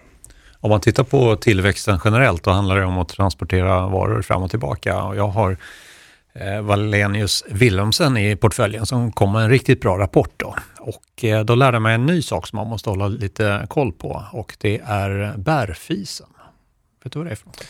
[0.59, 4.49] Om man tittar på tillväxten generellt, då handlar det om att transportera varor fram och
[4.49, 5.03] tillbaka.
[5.03, 5.57] Och jag har
[6.33, 10.33] eh, Valenius Wilhelmsen i portföljen som kom med en riktigt bra rapport.
[10.37, 10.55] Då.
[10.79, 13.91] Och eh, då lärde jag mig en ny sak som man måste hålla lite koll
[13.91, 16.27] på och det är bärfisen.
[17.03, 17.65] Vet du vad det är för något?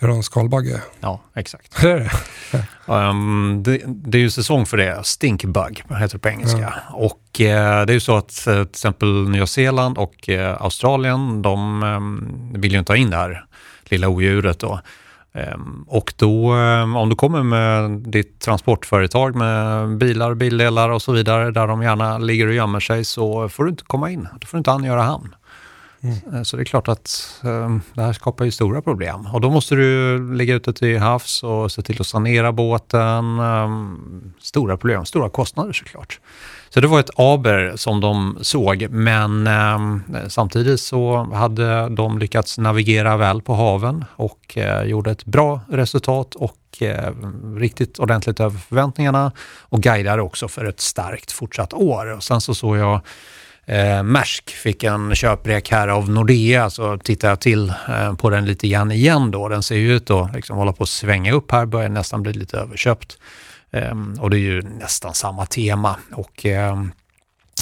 [0.00, 0.82] Är det en skalbagge?
[1.00, 1.84] Ja, exakt.
[2.86, 6.58] um, det, det, är ju säsong för det, stinkbug heter det på engelska.
[6.58, 6.94] Ja.
[6.94, 7.46] Och uh,
[7.86, 12.52] det är ju så att uh, till exempel Nya Zeeland och uh, Australien, de um,
[12.54, 13.44] vill ju inte ha in det här
[13.84, 14.80] lilla odjuret då.
[15.54, 16.54] Um, och då,
[16.96, 22.18] om du kommer med ditt transportföretag med bilar, bildelar och så vidare, där de gärna
[22.18, 24.28] ligger och gömmer sig, så får du inte komma in.
[24.40, 25.34] Då får du inte angöra hamn.
[26.00, 26.44] Mm.
[26.44, 29.26] Så det är klart att um, det här skapar ju stora problem.
[29.26, 33.24] Och då måste du ligga ute till havs och se till att sanera båten.
[34.40, 36.20] Stora problem, stora kostnader såklart.
[36.68, 39.78] Så det var ett aber som de såg, men eh,
[40.28, 46.34] samtidigt så hade de lyckats navigera väl på haven och eh, gjorde ett bra resultat
[46.34, 47.12] och eh,
[47.56, 52.16] riktigt ordentligt över förväntningarna och guidade också för ett starkt fortsatt år.
[52.16, 53.00] Och sen så såg jag
[53.68, 58.44] Eh, Maersk fick en köprek här av Nordea, så tittar jag till eh, på den
[58.44, 59.48] lite grann igen då.
[59.48, 62.32] Den ser ju ut att liksom hålla på att svänga upp här, börjar nästan bli
[62.32, 63.18] lite överköpt.
[63.70, 65.96] Ehm, och det är ju nästan samma tema.
[66.12, 66.92] Och ehm,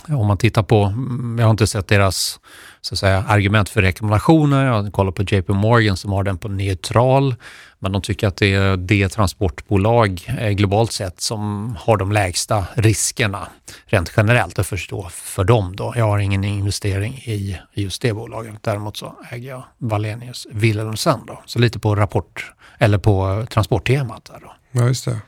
[0.08, 2.40] om man tittar på, mm, jag har inte sett deras
[2.80, 4.64] så att säga, argument för rekommendationer.
[4.64, 7.34] Jag kollar på JP Morgan som har den på neutral.
[7.78, 12.64] Men de tycker att det är det transportbolag eh, globalt sett som har de lägsta
[12.74, 13.48] riskerna
[13.86, 15.76] rent generellt att förstå för dem.
[15.76, 15.92] Då.
[15.96, 18.54] Jag har ingen investering i just det bolaget.
[18.60, 21.20] Däremot så äger jag Wallenius Wilhelmsen.
[21.26, 21.42] Då.
[21.46, 24.24] Så lite på rapport eller på transporttemat.
[24.24, 24.52] Där då.
[24.70, 25.20] Ja, just det.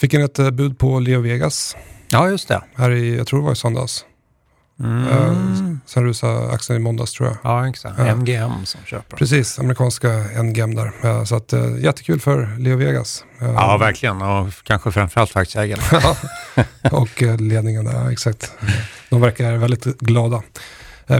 [0.00, 1.76] Fick en ett eh, bud på Leo Vegas.
[2.10, 2.62] Ja, just det.
[2.74, 4.04] Här i, jag tror det var i söndags.
[4.80, 5.08] Mm.
[5.08, 7.38] Uh, sen rusade aktien i måndags tror jag.
[7.42, 7.98] Ja, exakt.
[7.98, 8.14] Ja.
[8.14, 9.16] MGM som köper.
[9.16, 10.08] Precis, amerikanska
[10.42, 10.92] NGM där.
[11.04, 13.24] Uh, så att, uh, jättekul för Leo Vegas.
[13.40, 14.22] ja, verkligen.
[14.22, 15.82] Och kanske framförallt för aktieägarna.
[16.90, 18.52] och ledningen där, exakt.
[19.10, 20.42] De verkar väldigt glada.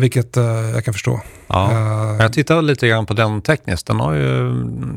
[0.01, 0.37] Vilket
[0.75, 1.21] jag kan förstå.
[1.47, 2.17] Ja.
[2.21, 3.87] jag tittar lite grann på den tekniskt.
[3.87, 4.53] Den har ju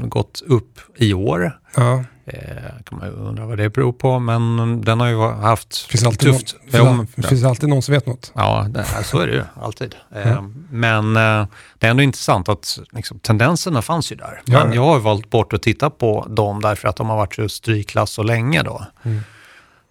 [0.07, 1.59] gått upp i år.
[1.75, 2.03] Ja.
[2.25, 6.05] Eh, kan man ju undra vad det beror på, men den har ju haft finns
[6.05, 6.55] alltid tufft.
[6.73, 8.31] Någon, finns, finns alltid någon som vet något?
[8.35, 9.95] Ja, det, så är det ju alltid.
[10.15, 10.67] Mm.
[10.69, 11.47] Men eh,
[11.79, 14.41] det är ändå intressant att liksom, tendenserna fanns ju där.
[14.45, 14.75] Men ja.
[14.75, 18.11] jag har valt bort att titta på dem därför att de har varit så strykklass
[18.11, 18.85] så länge då.
[19.03, 19.21] Mm.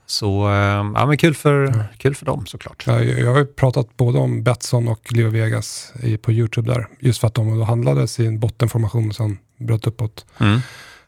[0.06, 0.48] Så
[0.94, 1.84] ja, men kul för, ja.
[1.98, 2.84] kul för dem såklart.
[2.86, 6.86] Ja, jag har ju pratat både om Betsson och Leo Vegas i, på YouTube där.
[7.00, 10.26] Just för att de handlade sin bottenformation och sen bröt uppåt.
[10.38, 10.60] Mm.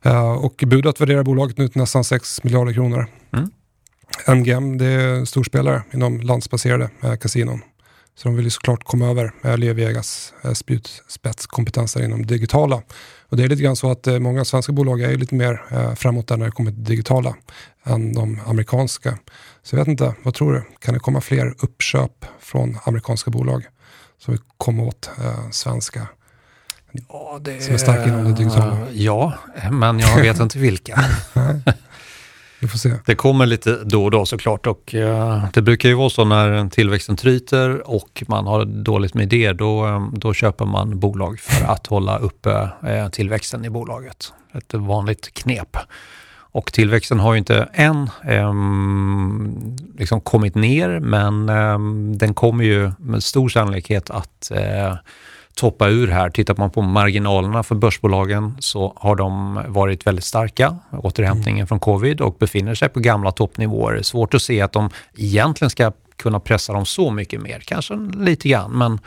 [0.07, 3.07] Uh, och budet värderar bolaget nu till nästan 6 miljarder kronor.
[3.33, 3.51] Mm.
[4.27, 7.61] MGM det är storspelare inom landsbaserade uh, kasinon.
[8.17, 9.33] Så de vill ju såklart komma över
[9.75, 12.83] Vegas uh, spjutspetskompetenser inom digitala.
[13.29, 15.61] Och det är lite grann så att många svenska bolag är lite mer
[15.97, 17.37] framåt där när det kommer till digitala
[17.85, 19.19] än de amerikanska.
[19.63, 20.63] Så jag vet inte, vad tror du?
[20.79, 23.65] Kan det komma fler uppköp från amerikanska bolag
[24.19, 25.11] som vill komma åt
[25.51, 26.09] svenska
[27.09, 28.77] Ja, det, som är starka inom det digitala?
[28.93, 29.33] Ja,
[29.71, 31.05] men jag vet inte vilka.
[32.65, 32.93] Vi får se.
[33.07, 36.69] Det kommer lite då och då såklart och uh, det brukar ju vara så när
[36.69, 41.65] tillväxten tryter och man har dåligt med idéer, då, um, då köper man bolag för
[41.65, 44.33] att hålla uppe uh, tillväxten i bolaget.
[44.55, 45.77] Ett vanligt knep.
[46.37, 52.93] Och tillväxten har ju inte än um, liksom kommit ner, men um, den kommer ju
[52.99, 54.97] med stor sannolikhet att uh,
[55.55, 56.31] toppa ur här.
[56.31, 61.67] Tittar man på marginalerna för börsbolagen så har de varit väldigt starka, återhämtningen mm.
[61.67, 64.03] från covid och befinner sig på gamla toppnivåer.
[64.03, 68.49] Svårt att se att de egentligen ska kunna pressa dem så mycket mer, kanske lite
[68.49, 69.01] grann, men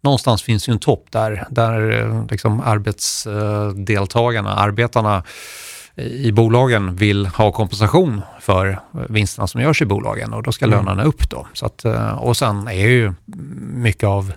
[0.00, 5.22] någonstans finns ju en topp där, där liksom arbetsdeltagarna, arbetarna
[5.96, 8.78] i bolagen vill ha kompensation för
[9.08, 10.78] vinsterna som görs i bolagen och då ska mm.
[10.78, 11.46] lönerna upp då.
[11.52, 11.84] Så att,
[12.18, 13.12] och sen är ju
[13.74, 14.32] mycket av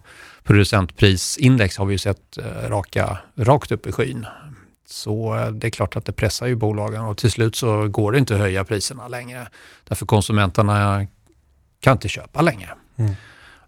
[0.46, 4.26] producentprisindex har vi ju sett eh, raka, rakt upp i skyn.
[4.88, 8.12] Så eh, det är klart att det pressar ju bolagen och till slut så går
[8.12, 9.48] det inte att höja priserna längre.
[9.84, 11.08] Därför konsumenterna
[11.80, 12.70] kan inte köpa längre.
[12.98, 13.16] Mm.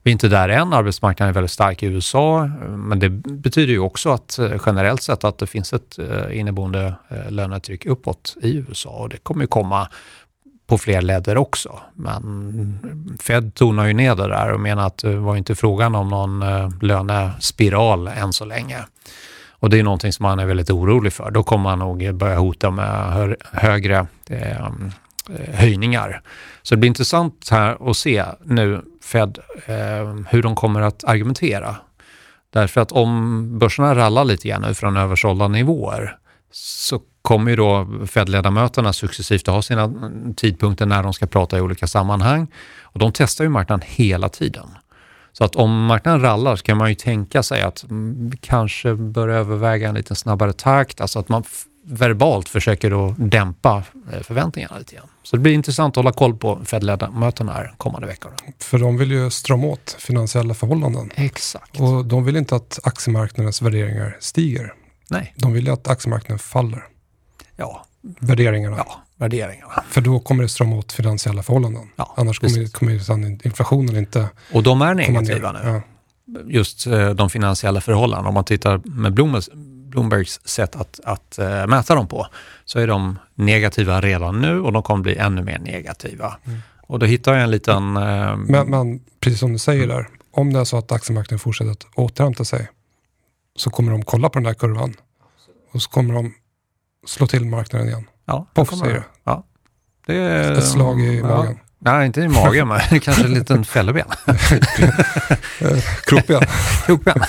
[0.07, 3.79] Vi är inte där än, arbetsmarknaden är väldigt stark i USA, men det betyder ju
[3.79, 8.57] också att eh, generellt sett att det finns ett eh, inneboende eh, lönetryck uppåt i
[8.57, 9.87] USA och det kommer ju komma
[10.67, 11.79] på fler ledder också.
[11.93, 16.09] Men Fed tonar ju ner det där och menar att det var inte frågan om
[16.09, 16.43] någon
[16.81, 18.77] lönespiral än så länge.
[19.51, 21.31] Och det är någonting som man är väldigt orolig för.
[21.31, 24.07] Då kommer man nog börja hota med högre
[25.29, 26.21] Eh, höjningar.
[26.61, 29.75] Så det blir intressant här att se nu Fed eh,
[30.29, 31.75] hur de kommer att argumentera.
[32.49, 36.17] Därför att om börserna rallar lite grann nu från översålda nivåer
[36.51, 39.93] så kommer ju då Fed-ledamöterna successivt att ha sina
[40.35, 42.47] tidpunkter när de ska prata i olika sammanhang.
[42.81, 44.67] Och de testar ju marknaden hela tiden.
[45.33, 49.27] Så att om marknaden rallar så kan man ju tänka sig att mm, kanske bör
[49.27, 51.43] överväga en lite snabbare takt, alltså att man
[51.87, 55.07] verbalt försöker att dämpa eh, förväntningarna lite grann.
[55.23, 58.31] Så det blir intressant att hålla koll på Fed-ledamöterna här kommande veckor.
[58.59, 61.11] För de vill ju strama åt finansiella förhållanden.
[61.15, 61.79] Exakt.
[61.79, 64.73] Och de vill inte att aktiemarknadens värderingar stiger.
[65.09, 65.33] Nej.
[65.37, 66.83] De vill ju att aktiemarknaden faller.
[67.55, 67.85] Ja.
[68.19, 68.77] Värderingarna.
[68.77, 69.83] Ja, värderingarna.
[69.89, 71.89] För då kommer det strama åt finansiella förhållanden.
[71.95, 72.73] Ja, Annars precis.
[72.73, 74.29] kommer, kommer inflationen inte...
[74.53, 75.59] Och de är negativa nu.
[75.63, 75.81] Ja.
[76.45, 78.27] Just eh, de finansiella förhållandena.
[78.27, 79.49] Om man tittar med Bloombergs,
[79.89, 82.27] Bloombergs sätt att, att uh, mäta dem på,
[82.65, 86.37] så är de negativa redan nu och de kommer bli ännu mer negativa.
[86.45, 86.59] Mm.
[86.81, 87.97] Och då hittar jag en liten...
[87.97, 91.71] Uh, men, men, precis som du säger där, om det är så att aktiemarknaden fortsätter
[91.71, 92.67] att återhämta sig,
[93.55, 94.93] så kommer de kolla på den där kurvan
[95.73, 96.33] och så kommer de
[97.07, 98.05] slå till marknaden igen.
[98.25, 99.03] Ja, Poff säger det.
[99.23, 99.43] Ja.
[100.05, 101.59] det är, Ett slag i ja, magen.
[101.79, 104.07] Nej, inte i magen, men kanske en liten fälleben.
[106.05, 106.41] Krokben.
[106.85, 107.21] Krokben.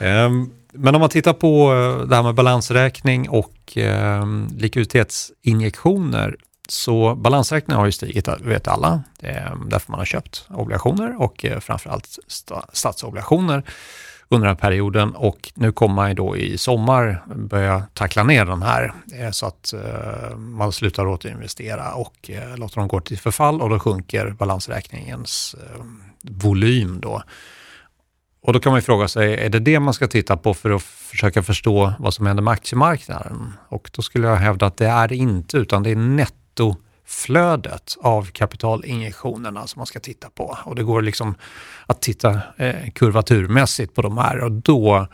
[0.00, 6.36] um, men om man tittar på eh, det här med balansräkning och eh, likviditetsinjektioner
[6.68, 11.44] så balansräkningen har ju stigit, eh, vet alla, eh, därför man har köpt obligationer och
[11.44, 12.18] eh, framförallt
[12.72, 13.62] statsobligationer
[14.28, 18.44] under den här perioden och nu kommer man ju då i sommar börja tackla ner
[18.44, 18.92] de här
[19.32, 19.74] så att
[20.36, 25.56] man slutar återinvestera och låter dem gå till förfall och då sjunker balansräkningens
[26.22, 27.22] volym då.
[28.42, 30.70] Och då kan man ju fråga sig, är det det man ska titta på för
[30.70, 33.52] att försöka förstå vad som händer med aktiemarknaden?
[33.68, 38.24] Och då skulle jag hävda att det är det inte, utan det är nettoflödet av
[38.24, 40.58] kapitalinjektionerna som man ska titta på.
[40.64, 41.34] Och det går liksom
[41.86, 45.06] att titta eh, kurvaturmässigt på de här och då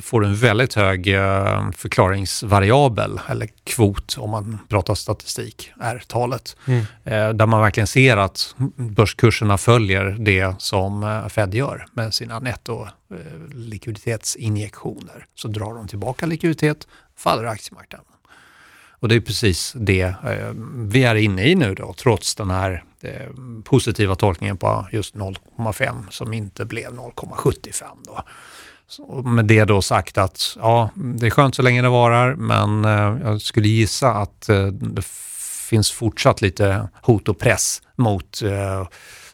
[0.00, 6.56] får du en väldigt hög eh, förklaringsvariabel, eller kvot om man pratar statistik, är talet.
[6.66, 6.84] Mm.
[7.04, 12.38] Eh, där man verkligen ser att börskurserna följer det som eh, Fed gör med sina
[12.38, 13.16] netto eh,
[13.54, 15.26] likviditetsinjektioner.
[15.34, 18.06] Så drar de tillbaka likviditet, faller aktiemarknaden.
[19.00, 22.84] Och det är precis det eh, vi är inne i nu då, trots den här
[23.00, 23.28] eh,
[23.64, 28.22] positiva tolkningen på just 0,5 som inte blev 0,75 då.
[28.90, 32.84] Så med det då sagt att ja, det är skönt så länge det varar, men
[32.84, 35.04] eh, jag skulle gissa att det
[35.70, 38.42] finns fortsatt lite hot och press mot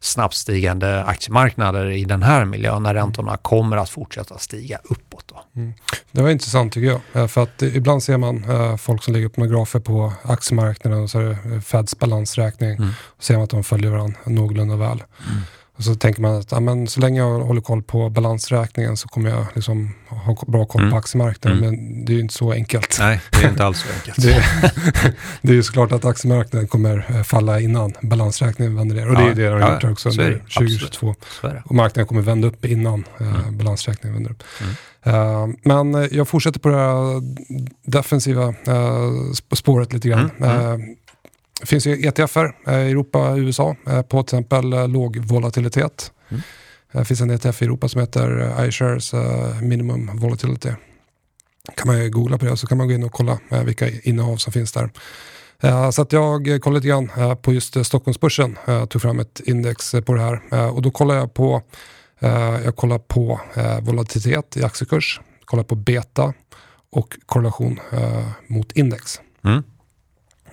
[0.00, 5.32] snabbt stigande aktiemarknader i den här miljön när räntorna kommer att fortsätta stiga uppåt.
[5.56, 5.74] Mm.
[6.12, 8.44] Det var intressant tycker jag, eh, för att ibland ser man
[8.78, 12.70] folk som lägger upp några grafer på aktiemarknaden och så är det eh, Feds balansräkning
[12.70, 12.90] mm.
[13.00, 15.02] och ser man att de följer varandra någorlunda väl.
[15.30, 15.42] Mm.
[15.76, 19.08] Och så tänker man att ja, men så länge jag håller koll på balansräkningen så
[19.08, 20.90] kommer jag liksom ha bra koll mm.
[20.90, 21.58] på aktiemarknaden.
[21.58, 21.70] Mm.
[21.70, 22.96] Men det är ju inte så enkelt.
[23.00, 24.22] Nej, det är inte alls så enkelt.
[24.22, 24.44] det,
[25.42, 29.08] det, är ju såklart att aktiemarknaden kommer eh, falla innan balansräkningen vänder ner.
[29.08, 31.14] Och det är ju det den har gjort ja, också under 2022.
[31.64, 33.58] Och marknaden kommer vända upp innan eh, mm.
[33.58, 34.42] balansräkningen vänder upp.
[35.06, 37.22] Uh, men jag fortsätter på det här
[37.82, 40.30] defensiva uh, spåret lite grann.
[40.42, 40.76] Uh,
[41.60, 43.76] det finns ju ETFer i Europa och USA
[44.08, 46.12] på till exempel låg volatilitet.
[46.28, 46.42] Mm.
[46.92, 49.12] Det finns en ETF i Europa som heter iShares
[49.62, 50.70] Minimum Volatility.
[51.74, 54.36] kan man ju googla på det så kan man gå in och kolla vilka innehav
[54.36, 54.90] som finns där.
[55.92, 60.14] Så att jag kollade lite grann på just Stockholmsbörsen, jag tog fram ett index på
[60.14, 61.62] det här och då kollar jag på,
[62.64, 63.40] jag kollar på
[63.82, 66.34] volatilitet i aktiekurs, kollar på beta
[66.92, 67.80] och korrelation
[68.46, 69.20] mot index.
[69.44, 69.62] Mm.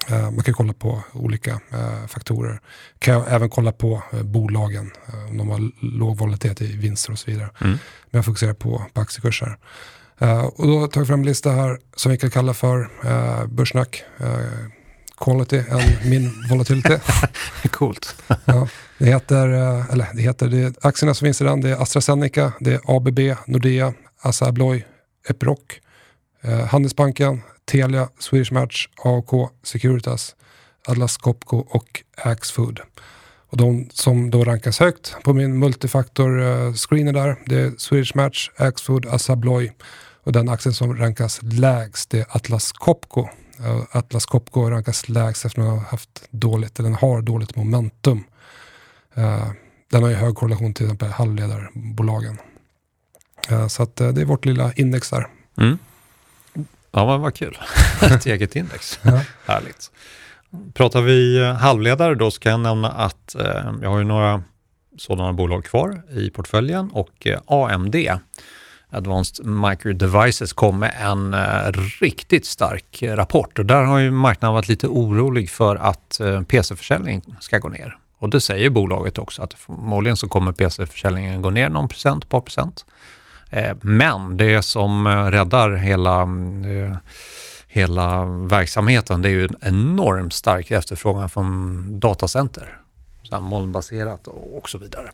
[0.07, 2.59] Eh, man kan kolla på olika eh, faktorer.
[2.99, 4.91] Kan även kolla på eh, bolagen,
[5.29, 7.49] om de har låg volatilitet i vinster och så vidare.
[7.61, 7.71] Mm.
[7.71, 9.57] Men jag fokuserar på, på aktiekurser.
[10.55, 12.89] och då har jag fram en lista här som vi kan kalla för
[13.47, 14.03] börssnack.
[15.17, 17.01] quality än min volatilitet.
[17.71, 18.15] Coolt.
[18.45, 19.47] ja, det heter,
[19.91, 22.81] eller det heter, det är aktierna som finns i den, det är AstraZeneca, det är
[22.97, 24.85] ABB, Nordea, Assa Abloy,
[25.29, 25.59] Epiroc,
[26.43, 30.35] Eh, Handelsbanken, Telia, Swedish Match, AOK, Securitas,
[30.87, 32.79] Atlas Copco och Axfood.
[33.49, 38.49] Och de som då rankas högt på min multifaktor-screener eh, där, det är Swedish Match,
[38.57, 39.71] Axfood, Assa Abloy
[40.23, 43.27] och den aktien som rankas lägst det är Atlas Copco.
[43.59, 47.55] Eh, Atlas Copco rankas lägst efter att den har haft dåligt, eller den har dåligt
[47.55, 48.23] momentum.
[49.91, 52.37] Den har ju hög korrelation till exempel halvledarbolagen.
[53.69, 55.27] Så att, det är vårt lilla index där.
[55.57, 55.77] Mm.
[56.93, 57.57] Ja, men vad kul.
[58.01, 58.99] Ett eget index.
[59.01, 59.21] Ja.
[59.45, 59.91] Härligt.
[60.73, 64.43] Pratar vi halvledare då så kan jag nämna att eh, jag har ju några
[64.97, 67.95] sådana bolag kvar i portföljen och eh, AMD,
[68.89, 74.53] Advanced Micro Devices, kom med en eh, riktigt stark rapport och där har ju marknaden
[74.53, 77.97] varit lite orolig för att eh, PC-försäljningen ska gå ner.
[78.17, 82.41] Och det säger bolaget också, att förmodligen så kommer PC-försäljningen gå ner någon procent, par
[82.41, 82.85] procent.
[83.53, 86.97] Eh, men det som eh, räddar hela, eh,
[87.67, 92.77] hela verksamheten det är ju en enormt stark efterfrågan från datacenter.
[93.23, 95.11] Så molnbaserat och så vidare.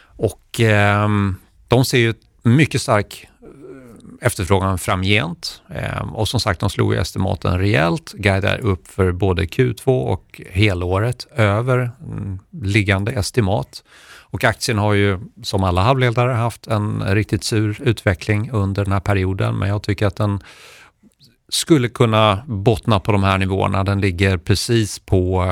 [0.00, 1.36] Och ehm,
[1.68, 3.28] de ser ju mycket stark
[4.20, 5.62] efterfrågan framgent.
[5.68, 10.40] Ehm, och som sagt, de slog ju estimaten rejält, guidar upp för både Q2 och
[10.50, 13.82] helåret över mm, liggande estimat.
[14.30, 19.00] Och aktien har ju som alla halvledare haft en riktigt sur utveckling under den här
[19.00, 20.42] perioden, men jag tycker att den
[21.48, 23.84] skulle kunna bottna på de här nivåerna.
[23.84, 25.44] Den ligger precis på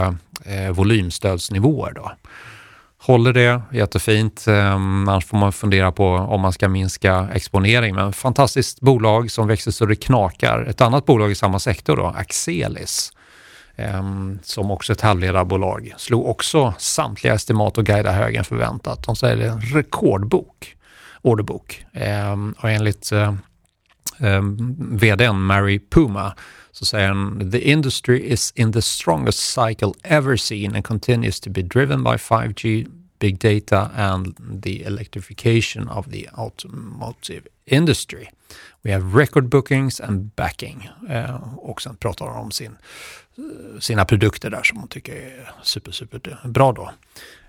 [0.45, 1.93] eh, volymstödsnivåer.
[1.93, 2.13] Då.
[2.99, 4.47] Håller det, jättefint.
[4.49, 7.95] Eh, annars får man fundera på om man ska minska exponering.
[7.95, 10.63] Men fantastiskt bolag som växer så det knakar.
[10.63, 13.13] Ett annat bolag i samma sektor, då, Axelis,
[13.77, 19.03] Ehm, som också ett halvledarbolag, slog också samtliga estimat och guida högre än förväntat.
[19.03, 20.77] De säger det är en rekordbok,
[21.23, 21.85] orderbok.
[21.93, 23.35] Ehm, och enligt eh,
[24.19, 26.35] ehm, um, vdn Mary Puma
[26.73, 31.51] så säger han “The industry is in the strongest cycle ever seen and continues to
[31.51, 32.87] be driven by 5G,
[33.19, 38.29] big data and the electrification of the automotive industry.
[38.83, 42.77] We have record bookings and backing.” Eh, Och sen pratar hon om sin,
[43.39, 46.91] eh, sina produkter där som hon tycker är super, super bra då.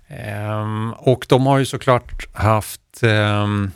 [0.08, 3.70] Eh, och de har ju såklart haft ehm,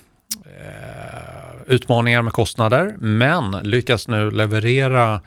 [0.45, 5.21] eh, utmaningar med kostnader, men lyckas nu leverera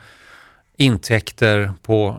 [0.76, 2.16] intäkter på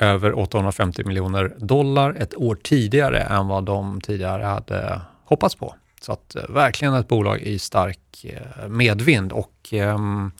[0.00, 5.74] över 850 miljoner dollar ett år tidigare än vad de tidigare hade hoppats på.
[6.00, 10.30] Så att eh, verkligen ett bolag i stark eh, medvind och ehm,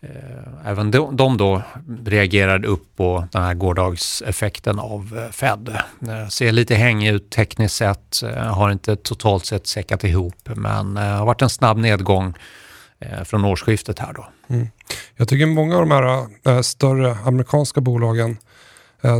[0.00, 1.62] eh, även de, de då
[2.06, 5.78] reagerade upp på den här gårdagseffekten av Fed.
[6.28, 11.42] Ser lite hängig ut tekniskt sett, har inte totalt sett säckat ihop men har varit
[11.42, 12.34] en snabb nedgång
[13.24, 14.26] från årsskiftet här då.
[14.48, 14.68] Mm.
[15.16, 18.36] Jag tycker många av de här större amerikanska bolagen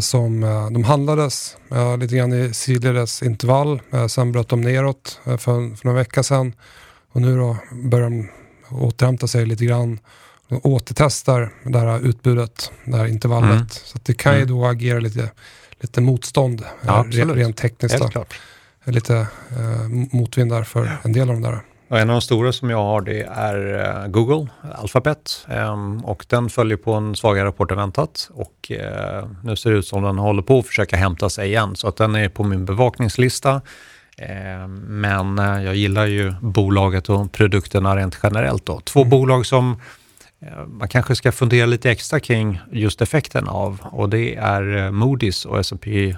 [0.01, 1.57] som äh, de handlades
[1.99, 3.80] lite grann i sidledes intervall.
[4.09, 5.37] sen bröt de neråt för,
[5.76, 6.53] för några veckor sedan
[7.12, 8.28] och nu då börjar de
[8.70, 9.99] återhämta sig lite grann
[10.49, 13.51] och återtestar det här utbudet, det här intervallet.
[13.51, 13.66] Mm.
[13.68, 14.49] Så det kan ju mm.
[14.49, 15.30] då agera lite,
[15.80, 17.99] lite motstånd ja, rent tekniskt.
[18.85, 19.16] Lite
[19.51, 21.61] eh, motvindar för en del av de där.
[21.95, 25.47] Och en av de stora som jag har det är eh, Google, Alphabet.
[25.49, 28.30] Um, och den följer på en svagare rapport än väntat.
[28.34, 31.76] Och uh, nu ser det ut som den håller på att försöka hämta sig igen.
[31.76, 33.55] Så att den är på min bevakningslista.
[33.55, 38.66] Uh, men uh, jag gillar ju bolaget och produkterna rent generellt.
[38.66, 38.80] Då.
[38.80, 39.11] Två mm.
[39.11, 39.80] bolag som
[40.66, 45.61] man kanske ska fundera lite extra kring just effekten av och det är Moody's och
[45.61, 46.16] S&P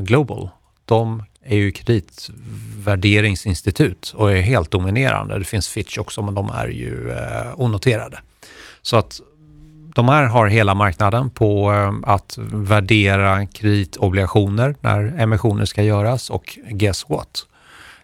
[0.00, 0.48] Global.
[0.84, 5.38] De är ju kreditvärderingsinstitut och är helt dominerande.
[5.38, 8.18] Det finns Fitch också, men de är ju eh, onoterade.
[8.82, 9.20] Så att
[9.94, 16.58] de här har hela marknaden på eh, att värdera kreditobligationer när emissioner ska göras och
[16.68, 17.46] guess what?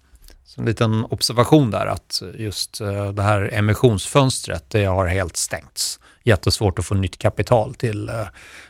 [0.59, 6.01] En liten observation där att just eh, det här emissionsfönstret, det har helt stängts.
[6.23, 8.27] Jättesvårt att få nytt kapital till uh,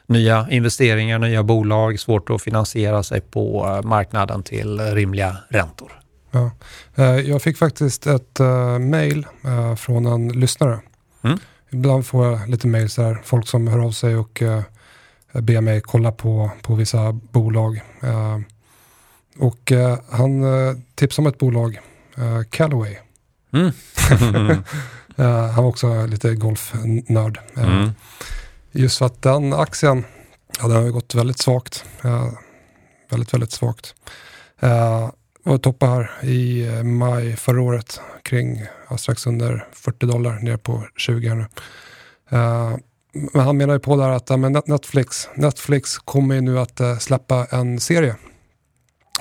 [0.07, 5.93] nya investeringar, nya bolag, svårt att finansiera sig på uh, marknaden till rimliga räntor.
[6.31, 6.51] Ja.
[7.21, 8.41] Jag fick faktiskt ett
[8.81, 9.27] mail
[9.79, 10.81] från en lyssnare.
[11.25, 11.39] Mm.
[11.71, 14.43] Ibland får jag lite mail så här, folk som hör av sig och
[15.33, 17.83] ber mig kolla på, på vissa bolag.
[19.39, 21.81] Och eh, han eh, tipsade om ett bolag,
[22.17, 22.97] eh, Callaway.
[23.53, 23.73] Mm.
[25.19, 27.39] Eh, han var också lite golfnörd.
[27.57, 27.91] Eh, mm.
[28.73, 30.05] Just för att den aktien,
[30.61, 31.85] ja, den har gått väldigt svagt.
[32.05, 32.29] Eh,
[33.11, 33.95] väldigt, väldigt svagt.
[34.63, 35.11] Uh,
[35.43, 40.85] var toppa här i maj förra året kring ja, strax under 40 dollar ner på
[40.97, 41.47] 20 nu.
[43.33, 47.81] men han menar ju på där att ja, Netflix, Netflix kommer nu att släppa en
[47.81, 48.17] serie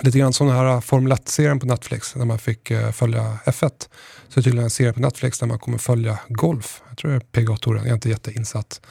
[0.02, 3.70] lite grann som den här Formel 1-serien på Netflix där man fick uh, följa F1.
[4.30, 6.82] Så det tydligen en serie på Netflix där man kommer följa golf.
[6.90, 8.82] Jag tror det är PGA-touren, jag är inte jätteinsatt.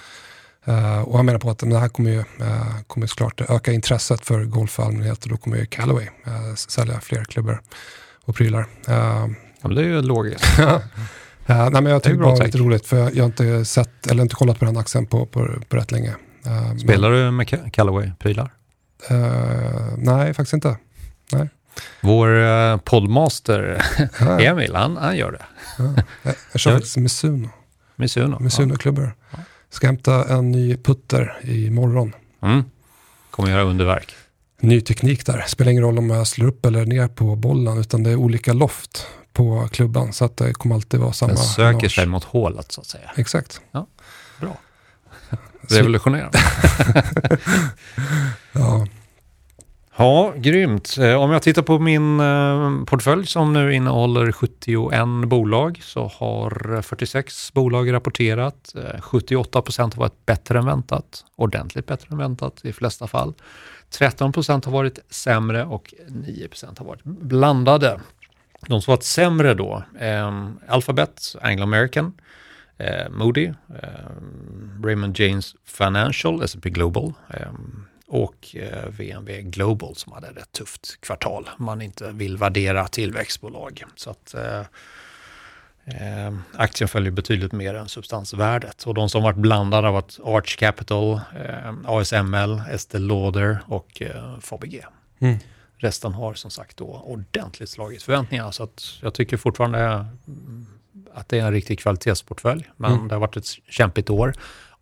[0.68, 4.26] Uh, och han menar på att det här kommer ju uh, kommer såklart öka intresset
[4.26, 6.08] för golf och allmänhet och då kommer ju Callaway
[6.56, 7.60] sälja fler klubbor
[8.24, 8.66] och prylar.
[8.86, 9.28] ja,
[9.62, 10.44] men det är ju logiskt.
[11.46, 14.34] nej, men jag tycker det är lite roligt för jag har inte sett eller inte
[14.34, 16.14] kollat på den aktien på, på, på rätt länge.
[16.78, 18.52] Spelar men, du med Callaway-prylar?
[19.96, 20.76] nej, faktiskt inte.
[21.32, 21.48] Nej.
[22.00, 23.82] Vår uh, poddmaster
[24.40, 25.42] Emil, han, han gör det.
[25.78, 25.94] Ja.
[26.52, 27.48] Jag kör faktiskt Mizuno.
[27.96, 28.38] Mizuno?
[28.40, 29.14] Mizuno-klubbor.
[29.30, 29.38] Ja.
[29.70, 32.12] Ska hämta en ny putter imorgon.
[32.42, 32.64] Mm.
[33.30, 34.14] Kommer göra underverk.
[34.60, 35.44] Ny teknik där.
[35.46, 38.52] Spelar ingen roll om jag slår upp eller ner på bollen utan det är olika
[38.52, 41.32] loft på klubban så att det kommer alltid vara samma.
[41.32, 43.10] Den söker sig mot hålet så att säga.
[43.16, 43.60] Exakt.
[43.72, 43.86] Ja,
[44.40, 44.56] bra.
[45.68, 46.38] Revolutionerande.
[48.52, 48.86] ja.
[49.96, 50.96] Ja, grymt.
[50.98, 56.82] Eh, om jag tittar på min eh, portfölj som nu innehåller 71 bolag så har
[56.82, 58.74] 46 bolag rapporterat.
[58.76, 63.34] Eh, 78 procent har varit bättre än väntat, ordentligt bättre än väntat i flesta fall.
[63.90, 68.00] 13 procent har varit sämre och 9 procent har varit blandade.
[68.68, 72.12] De som varit sämre då, eh, Alphabet, Anglo American,
[72.78, 73.88] eh, Moody, eh,
[74.84, 77.52] Raymond James Financial, S&P Global eh,
[78.06, 81.50] och eh, VNV Global som hade ett rätt tufft kvartal.
[81.58, 83.84] Man inte vill värdera tillväxtbolag.
[83.96, 84.60] Så att eh,
[85.84, 88.82] eh, aktien följer betydligt mer än substansvärdet.
[88.82, 94.38] Och de som varit blandade har varit Arch Capital, eh, ASML, Estée Lauder och eh,
[94.40, 94.84] Fabg.
[95.18, 95.38] Mm.
[95.76, 98.50] Resten har som sagt då ordentligt slagit förväntningar.
[98.50, 100.06] Så att jag tycker fortfarande
[101.14, 102.70] att det är en riktig kvalitetsportfölj.
[102.76, 103.08] Men mm.
[103.08, 104.34] det har varit ett kämpigt år.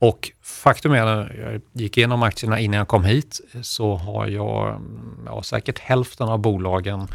[0.03, 4.81] Och faktum är att jag gick igenom aktierna innan jag kom hit så har jag
[5.27, 7.09] ja, säkert hälften av bolagen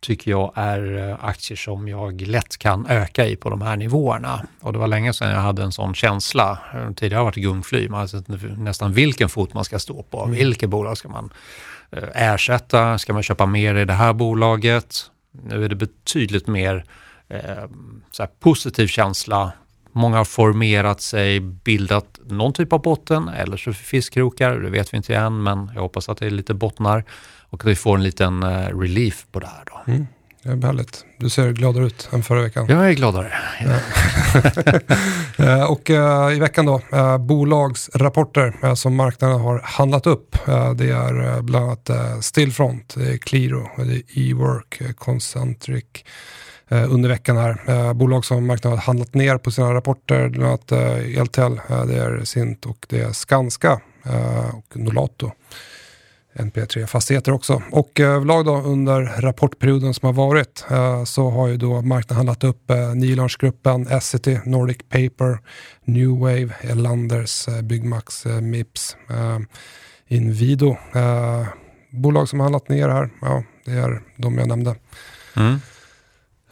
[0.00, 4.46] tycker jag är eh, aktier som jag lätt kan öka i på de här nivåerna.
[4.60, 6.58] Och det var länge sedan jag hade en sån känsla.
[6.96, 10.24] Tidigare har jag varit gungfly, man har sett nästan vilken fot man ska stå på.
[10.24, 10.36] Mm.
[10.36, 11.32] Vilket bolag ska man
[11.90, 12.98] eh, ersätta?
[12.98, 15.10] Ska man köpa mer i det här bolaget?
[15.42, 16.84] Nu är det betydligt mer
[17.28, 19.52] eh, positiv känsla.
[19.96, 24.96] Många har formerat sig, bildat någon typ av botten eller så fiskkrokar, det vet vi
[24.96, 27.04] inte än, men jag hoppas att det är lite bottnar
[27.50, 29.64] och att vi får en liten uh, relief på det här.
[29.66, 29.92] Då.
[29.92, 30.06] Mm.
[30.42, 31.04] Det är härligt.
[31.18, 32.66] Du ser gladare ut än förra veckan.
[32.68, 33.32] Jag är gladare.
[33.60, 33.78] Ja.
[35.38, 40.36] Eh, och uh, i veckan då, uh, bolagsrapporter uh, som marknaden har handlat upp.
[40.76, 41.90] det är bland annat
[42.24, 47.62] Stillfront, det är Qliro, det är Ework, Concentric, Eh, Eh, under veckan här.
[47.66, 51.84] Eh, bolag som marknaden har handlat ner på sina rapporter, bland annat eh, Eltel, eh,
[51.84, 55.30] det är Sint och det är Skanska eh, och Nolato.
[56.34, 57.62] NP3 Fastigheter också.
[57.70, 60.64] Och överlag då under rapportperioden som har varit
[61.06, 65.38] så har ju då marknaden handlat upp Nilansgruppen, Essity, Nordic Paper,
[65.84, 68.96] New Wave, Elanders, Byggmax, Mips,
[70.08, 70.76] Inwido.
[71.90, 74.74] Bolag som har handlat ner här, ja det är de jag nämnde.
[75.36, 75.60] Mm.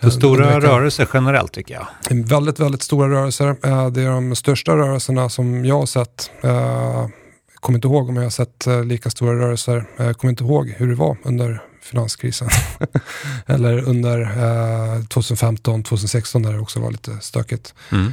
[0.02, 1.86] För stora rörelser generellt tycker jag.
[2.10, 3.56] Väldigt, väldigt stora rörelser.
[3.64, 6.30] Eh, det är de största rörelserna som jag har sett.
[6.40, 7.08] Jag eh,
[7.54, 9.84] kommer inte ihåg om jag har sett eh, lika stora rörelser.
[9.96, 12.48] Jag kommer inte ihåg hur det var under finanskrisen.
[13.46, 17.74] Eller under 2015, 2016 när det också var lite stökigt.
[17.90, 18.12] Mm.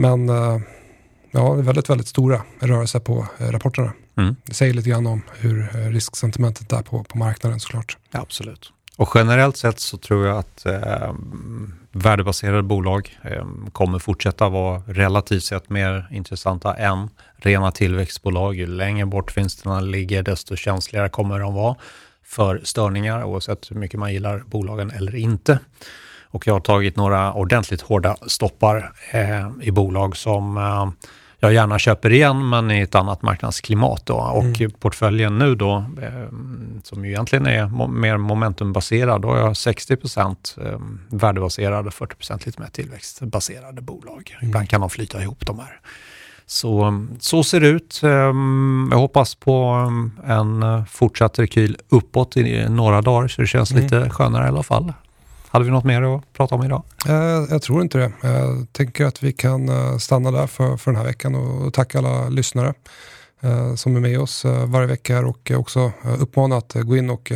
[0.00, 0.28] Men
[1.30, 3.92] ja, väldigt, väldigt stora rörelser på rapporterna.
[4.16, 4.36] Mm.
[4.44, 7.96] Det säger lite grann om hur risksentimentet är på, på marknaden såklart.
[8.12, 8.72] Absolut.
[8.96, 11.12] Och generellt sett så tror jag att eh,
[11.92, 18.54] värdebaserade bolag eh, kommer fortsätta vara relativt sett mer intressanta än rena tillväxtbolag.
[18.54, 21.76] Ju längre bort vinsterna ligger, desto känsligare kommer de vara
[22.24, 25.58] för störningar, oavsett hur mycket man gillar bolagen eller inte.
[26.24, 30.90] Och jag har tagit några ordentligt hårda stoppar eh, i bolag som eh,
[31.42, 34.06] jag gärna köper igen, men i ett annat marknadsklimat.
[34.06, 34.14] Då.
[34.14, 34.70] Och mm.
[34.70, 36.28] portföljen nu då, eh,
[36.82, 40.78] som ju egentligen är mer momentumbaserad, då har jag 60 eh,
[41.08, 44.36] värdebaserade och 40% lite mer tillväxtbaserade bolag.
[44.36, 44.48] Mm.
[44.48, 45.80] Ibland kan de flyta ihop de här.
[46.46, 48.00] Så, så ser det ut.
[48.02, 49.60] Ehm, jag hoppas på
[50.26, 53.82] en fortsatt rekyl uppåt i några dagar, så det känns mm.
[53.82, 54.92] lite skönare i alla fall.
[55.52, 56.82] Hade vi något mer att prata om idag?
[57.08, 57.14] Eh,
[57.50, 58.12] jag tror inte det.
[58.22, 61.98] Jag tänker att vi kan eh, stanna där för, för den här veckan och tacka
[61.98, 62.74] alla lyssnare
[63.40, 67.32] eh, som är med oss varje vecka och också uppmana att gå in och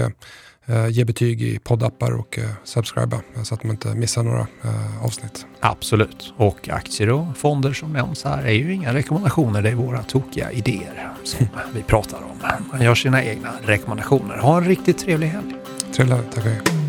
[0.91, 4.47] ge betyg i poddappar och subscriba så att man inte missar några
[5.03, 5.47] avsnitt.
[5.61, 6.33] Absolut.
[6.37, 9.63] Och aktier och fonder som nämns här är ju inga rekommendationer.
[9.63, 12.67] Det är våra tokiga idéer som vi pratar om.
[12.73, 14.39] Man gör sina egna rekommendationer.
[14.39, 15.57] Ha en riktigt trevlig helg.
[15.95, 16.27] Trevlig helg.
[16.35, 16.86] Tackar.